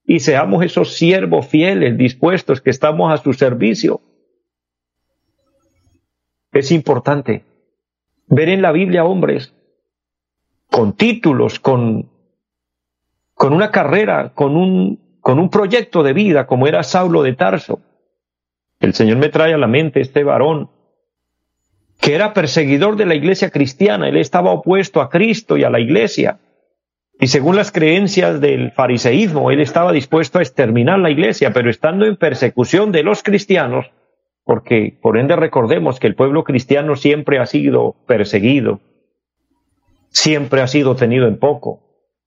y 0.05 0.21
seamos 0.21 0.65
esos 0.65 0.95
siervos 0.95 1.47
fieles, 1.47 1.97
dispuestos, 1.97 2.61
que 2.61 2.71
estamos 2.71 3.13
a 3.13 3.23
su 3.23 3.33
servicio. 3.33 4.03
Es 6.53 6.71
importante 6.71 7.45
ver 8.27 8.49
en 8.49 8.63
la 8.63 8.73
Biblia 8.73 9.05
hombres 9.05 9.55
con 10.71 10.95
títulos, 10.95 11.61
con, 11.61 12.11
con 13.35 13.53
una 13.53 13.71
carrera, 13.71 14.33
con 14.35 14.57
un, 14.57 15.19
con 15.21 15.39
un 15.39 15.49
proyecto 15.49 16.03
de 16.03 16.13
vida, 16.13 16.47
como 16.47 16.67
era 16.67 16.83
Saulo 16.83 17.23
de 17.23 17.35
Tarso. 17.35 17.81
El 18.81 18.95
Señor 18.95 19.19
me 19.19 19.29
trae 19.29 19.55
a 19.55 19.59
la 19.59 19.67
mente 19.67 20.01
este 20.01 20.25
varón 20.25 20.71
que 22.01 22.15
era 22.15 22.35
perseguidor 22.35 22.97
de 22.97 23.07
la 23.07 23.15
iglesia 23.15 23.51
cristiana, 23.51 24.09
él 24.09 24.19
estaba 24.19 24.53
opuesto 24.53 25.01
a 25.01 25.09
Cristo 25.09 25.57
y 25.57 25.65
a 25.65 25.71
la 25.71 25.81
iglesia. 25.81 26.39
Y 27.19 27.29
según 27.29 27.57
las 27.57 27.73
creencias 27.73 28.41
del 28.41 28.73
fariseísmo, 28.73 29.51
él 29.51 29.61
estaba 29.61 29.93
dispuesto 29.93 30.39
a 30.39 30.43
exterminar 30.43 30.99
la 30.99 31.11
iglesia, 31.11 31.53
pero 31.55 31.71
estando 31.71 32.05
en 32.05 32.17
persecución 32.17 32.93
de 32.93 33.05
los 33.05 33.23
cristianos, 33.23 33.91
porque 34.45 34.99
por 35.01 35.17
ende 35.17 35.35
recordemos 35.37 35.99
que 35.99 36.07
el 36.07 36.15
pueblo 36.15 36.45
cristiano 36.45 36.97
siempre 36.97 37.39
ha 37.39 37.47
sido 37.47 37.95
perseguido, 38.07 38.81
siempre 40.11 40.61
ha 40.61 40.67
sido 40.67 40.97
tenido 40.97 41.27
en 41.27 41.39
poco. 41.39 41.81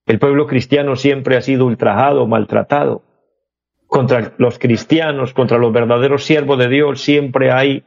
El 0.07 0.19
pueblo 0.19 0.47
cristiano 0.47 0.95
siempre 0.95 1.35
ha 1.35 1.41
sido 1.41 1.65
ultrajado, 1.65 2.25
maltratado. 2.25 3.03
Contra 3.87 4.33
los 4.37 4.59
cristianos, 4.59 5.33
contra 5.33 5.57
los 5.57 5.71
verdaderos 5.71 6.25
siervos 6.25 6.59
de 6.59 6.67
Dios, 6.67 7.01
siempre 7.01 7.51
hay 7.51 7.83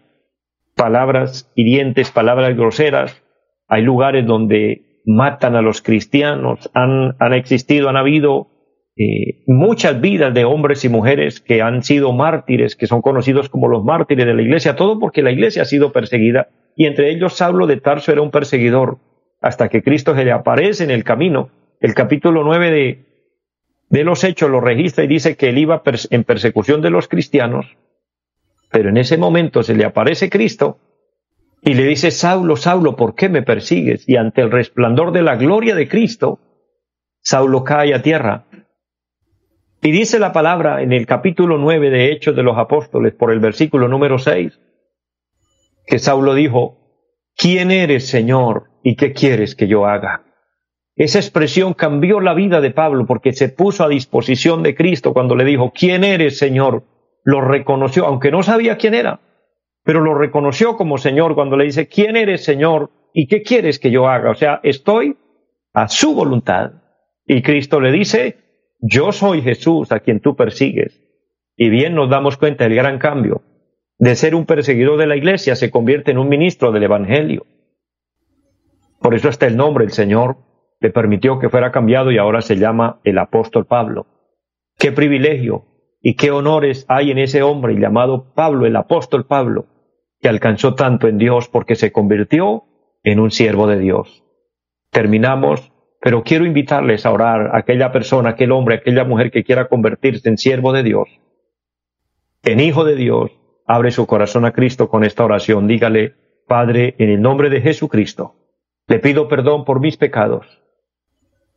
palabras 0.74 1.50
hirientes, 1.54 2.10
palabras 2.10 2.56
groseras. 2.56 3.22
Hay 3.68 3.82
lugares 3.82 4.26
donde 4.26 5.02
matan 5.04 5.56
a 5.56 5.62
los 5.62 5.82
cristianos. 5.82 6.70
Han, 6.74 7.16
han 7.18 7.34
existido, 7.34 7.88
han 7.88 7.96
habido 7.96 8.48
eh, 8.96 9.44
muchas 9.46 10.00
vidas 10.00 10.34
de 10.34 10.44
hombres 10.44 10.84
y 10.84 10.88
mujeres 10.88 11.40
que 11.40 11.62
han 11.62 11.82
sido 11.82 12.12
mártires, 12.12 12.76
que 12.76 12.86
son 12.86 13.02
conocidos 13.02 13.48
como 13.48 13.68
los 13.68 13.84
mártires 13.84 14.26
de 14.26 14.34
la 14.34 14.42
iglesia, 14.42 14.76
todo 14.76 14.98
porque 14.98 15.22
la 15.22 15.30
iglesia 15.30 15.62
ha 15.62 15.66
sido 15.66 15.92
perseguida. 15.92 16.48
Y 16.76 16.86
entre 16.86 17.10
ellos 17.10 17.34
Saulo 17.34 17.66
de 17.66 17.78
Tarso 17.78 18.12
era 18.12 18.22
un 18.22 18.30
perseguidor 18.30 18.98
hasta 19.40 19.68
que 19.68 19.82
Cristo 19.82 20.14
se 20.14 20.24
le 20.24 20.32
aparece 20.32 20.84
en 20.84 20.90
el 20.90 21.04
camino. 21.04 21.50
El 21.80 21.94
capítulo 21.94 22.44
9 22.44 22.70
de, 22.70 23.09
de 23.90 24.04
los 24.04 24.24
Hechos 24.24 24.50
lo 24.50 24.60
registra 24.60 25.04
y 25.04 25.08
dice 25.08 25.36
que 25.36 25.50
él 25.50 25.58
iba 25.58 25.82
en 26.10 26.24
persecución 26.24 26.80
de 26.80 26.90
los 26.90 27.08
cristianos, 27.08 27.76
pero 28.70 28.88
en 28.88 28.96
ese 28.96 29.18
momento 29.18 29.62
se 29.62 29.74
le 29.74 29.84
aparece 29.84 30.30
Cristo 30.30 30.78
y 31.62 31.74
le 31.74 31.84
dice, 31.84 32.10
Saulo, 32.10 32.56
Saulo, 32.56 32.96
¿por 32.96 33.14
qué 33.14 33.28
me 33.28 33.42
persigues? 33.42 34.08
Y 34.08 34.16
ante 34.16 34.40
el 34.40 34.50
resplandor 34.50 35.12
de 35.12 35.22
la 35.22 35.36
gloria 35.36 35.74
de 35.74 35.88
Cristo, 35.88 36.38
Saulo 37.20 37.64
cae 37.64 37.92
a 37.92 38.00
tierra. 38.00 38.46
Y 39.82 39.90
dice 39.90 40.18
la 40.18 40.32
palabra 40.32 40.82
en 40.82 40.92
el 40.92 41.04
capítulo 41.04 41.58
9 41.58 41.90
de 41.90 42.12
Hechos 42.12 42.34
de 42.34 42.42
los 42.42 42.56
Apóstoles, 42.56 43.12
por 43.12 43.30
el 43.30 43.40
versículo 43.40 43.88
número 43.88 44.18
6, 44.18 44.58
que 45.86 45.98
Saulo 45.98 46.34
dijo, 46.34 46.78
¿quién 47.36 47.70
eres, 47.70 48.06
Señor? 48.08 48.70
¿y 48.82 48.96
qué 48.96 49.12
quieres 49.12 49.54
que 49.54 49.68
yo 49.68 49.86
haga? 49.86 50.24
Esa 51.00 51.18
expresión 51.18 51.72
cambió 51.72 52.20
la 52.20 52.34
vida 52.34 52.60
de 52.60 52.72
Pablo 52.72 53.06
porque 53.06 53.32
se 53.32 53.48
puso 53.48 53.84
a 53.84 53.88
disposición 53.88 54.62
de 54.62 54.74
Cristo 54.74 55.14
cuando 55.14 55.34
le 55.34 55.46
dijo, 55.46 55.72
¿quién 55.74 56.04
eres, 56.04 56.36
Señor? 56.36 56.82
Lo 57.24 57.40
reconoció, 57.40 58.04
aunque 58.04 58.30
no 58.30 58.42
sabía 58.42 58.76
quién 58.76 58.92
era, 58.92 59.18
pero 59.82 60.02
lo 60.02 60.12
reconoció 60.12 60.76
como 60.76 60.98
Señor 60.98 61.34
cuando 61.34 61.56
le 61.56 61.64
dice, 61.64 61.88
¿quién 61.88 62.16
eres, 62.16 62.44
Señor? 62.44 62.90
¿Y 63.14 63.28
qué 63.28 63.40
quieres 63.40 63.78
que 63.78 63.90
yo 63.90 64.08
haga? 64.08 64.30
O 64.30 64.34
sea, 64.34 64.60
estoy 64.62 65.16
a 65.72 65.88
su 65.88 66.14
voluntad. 66.14 66.72
Y 67.24 67.40
Cristo 67.40 67.80
le 67.80 67.92
dice, 67.92 68.36
yo 68.78 69.10
soy 69.10 69.40
Jesús 69.40 69.92
a 69.92 70.00
quien 70.00 70.20
tú 70.20 70.36
persigues. 70.36 71.00
Y 71.56 71.70
bien 71.70 71.94
nos 71.94 72.10
damos 72.10 72.36
cuenta 72.36 72.64
del 72.64 72.74
gran 72.74 72.98
cambio. 72.98 73.40
De 73.96 74.16
ser 74.16 74.34
un 74.34 74.44
perseguidor 74.44 74.98
de 74.98 75.06
la 75.06 75.16
iglesia 75.16 75.56
se 75.56 75.70
convierte 75.70 76.10
en 76.10 76.18
un 76.18 76.28
ministro 76.28 76.72
del 76.72 76.82
Evangelio. 76.82 77.46
Por 79.00 79.14
eso 79.14 79.30
hasta 79.30 79.46
el 79.46 79.56
nombre, 79.56 79.86
el 79.86 79.92
Señor 79.92 80.49
le 80.80 80.90
permitió 80.90 81.38
que 81.38 81.48
fuera 81.48 81.70
cambiado 81.70 82.10
y 82.10 82.18
ahora 82.18 82.40
se 82.40 82.56
llama 82.56 83.00
el 83.04 83.18
apóstol 83.18 83.66
Pablo. 83.66 84.06
Qué 84.78 84.92
privilegio 84.92 85.66
y 86.02 86.16
qué 86.16 86.30
honores 86.30 86.86
hay 86.88 87.10
en 87.10 87.18
ese 87.18 87.42
hombre 87.42 87.74
llamado 87.78 88.32
Pablo, 88.34 88.66
el 88.66 88.76
apóstol 88.76 89.26
Pablo, 89.26 89.66
que 90.20 90.28
alcanzó 90.28 90.74
tanto 90.74 91.06
en 91.06 91.18
Dios 91.18 91.48
porque 91.48 91.74
se 91.74 91.92
convirtió 91.92 92.64
en 93.02 93.20
un 93.20 93.30
siervo 93.30 93.66
de 93.66 93.78
Dios. 93.78 94.24
Terminamos, 94.90 95.72
pero 96.00 96.22
quiero 96.22 96.46
invitarles 96.46 97.04
a 97.04 97.12
orar 97.12 97.54
a 97.54 97.58
aquella 97.58 97.92
persona, 97.92 98.30
aquel 98.30 98.52
hombre, 98.52 98.76
aquella 98.76 99.04
mujer 99.04 99.30
que 99.30 99.44
quiera 99.44 99.68
convertirse 99.68 100.28
en 100.28 100.38
siervo 100.38 100.72
de 100.72 100.82
Dios, 100.82 101.08
en 102.42 102.58
hijo 102.60 102.84
de 102.84 102.96
Dios, 102.96 103.32
abre 103.66 103.90
su 103.90 104.06
corazón 104.06 104.46
a 104.46 104.52
Cristo 104.52 104.88
con 104.88 105.04
esta 105.04 105.24
oración. 105.24 105.66
Dígale, 105.66 106.14
Padre, 106.46 106.94
en 106.98 107.10
el 107.10 107.20
nombre 107.20 107.50
de 107.50 107.60
Jesucristo, 107.60 108.34
le 108.88 108.98
pido 108.98 109.28
perdón 109.28 109.64
por 109.64 109.78
mis 109.80 109.98
pecados. 109.98 110.59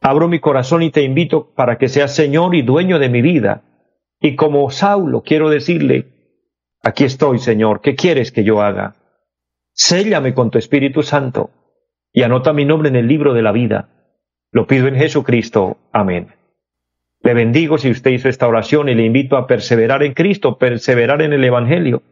Abro 0.04 0.28
mi 0.28 0.40
corazón 0.40 0.84
y 0.84 0.92
te 0.92 1.02
invito 1.02 1.54
para 1.56 1.78
que 1.78 1.88
seas 1.88 2.14
Señor 2.14 2.56
y 2.56 2.62
dueño 2.62 3.00
de 3.00 3.08
mi 3.08 3.22
vida. 3.22 3.62
Y 4.20 4.36
como 4.36 4.70
Saulo 4.70 5.22
quiero 5.22 5.50
decirle, 5.50 6.08
aquí 6.84 7.06
estoy, 7.06 7.40
Señor, 7.40 7.80
¿qué 7.80 7.96
quieres 7.96 8.34
que 8.34 8.44
yo 8.44 8.62
haga? 8.62 8.96
Séllame 9.72 10.34
con 10.34 10.52
tu 10.52 10.58
Espíritu 10.58 11.04
Santo 11.04 11.52
y 12.12 12.24
anota 12.24 12.52
mi 12.52 12.66
nombre 12.66 12.90
en 12.90 12.98
el 12.98 13.08
libro 13.08 13.34
de 13.34 13.44
la 13.44 13.54
vida. 13.54 14.12
Lo 14.52 14.68
pido 14.68 14.90
en 14.90 14.96
Jesucristo. 14.96 15.78
Amén. 15.94 16.28
Le 17.22 17.34
bendigo 17.34 17.78
si 17.78 17.90
usted 17.90 18.12
hizo 18.12 18.28
esta 18.28 18.50
oración 18.50 18.90
y 18.90 18.96
le 18.96 19.06
invito 19.06 19.38
a 19.38 19.48
perseverar 19.48 20.04
en 20.04 20.14
Cristo, 20.14 20.58
perseverar 20.58 21.22
en 21.22 21.32
el 21.32 21.46
Evangelio 21.46 22.04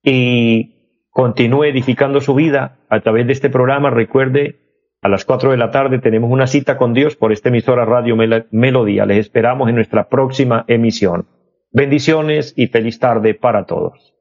y 0.00 1.08
continúe 1.10 1.64
edificando 1.64 2.20
su 2.20 2.36
vida 2.36 2.78
a 2.88 3.00
través 3.00 3.26
de 3.26 3.32
este 3.32 3.50
programa. 3.50 3.90
Recuerde 3.90 4.61
a 5.02 5.08
las 5.08 5.24
4 5.24 5.50
de 5.50 5.56
la 5.56 5.70
tarde 5.72 5.98
tenemos 5.98 6.30
una 6.30 6.46
cita 6.46 6.76
con 6.76 6.94
Dios 6.94 7.16
por 7.16 7.32
esta 7.32 7.48
emisora 7.48 7.84
Radio 7.84 8.16
Melodía. 8.52 9.04
Les 9.04 9.18
esperamos 9.18 9.68
en 9.68 9.74
nuestra 9.74 10.08
próxima 10.08 10.64
emisión. 10.68 11.26
Bendiciones 11.72 12.54
y 12.56 12.68
feliz 12.68 13.00
tarde 13.00 13.34
para 13.34 13.66
todos. 13.66 14.14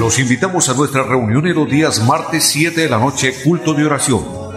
Los 0.00 0.18
invitamos 0.18 0.68
a 0.70 0.74
nuestra 0.74 1.02
reunión 1.02 1.46
en 1.46 1.54
los 1.54 1.70
días 1.70 2.02
martes 2.06 2.44
7 2.44 2.80
de 2.80 2.88
la 2.88 2.98
noche, 2.98 3.32
culto 3.44 3.74
de 3.74 3.84
oración 3.84 4.47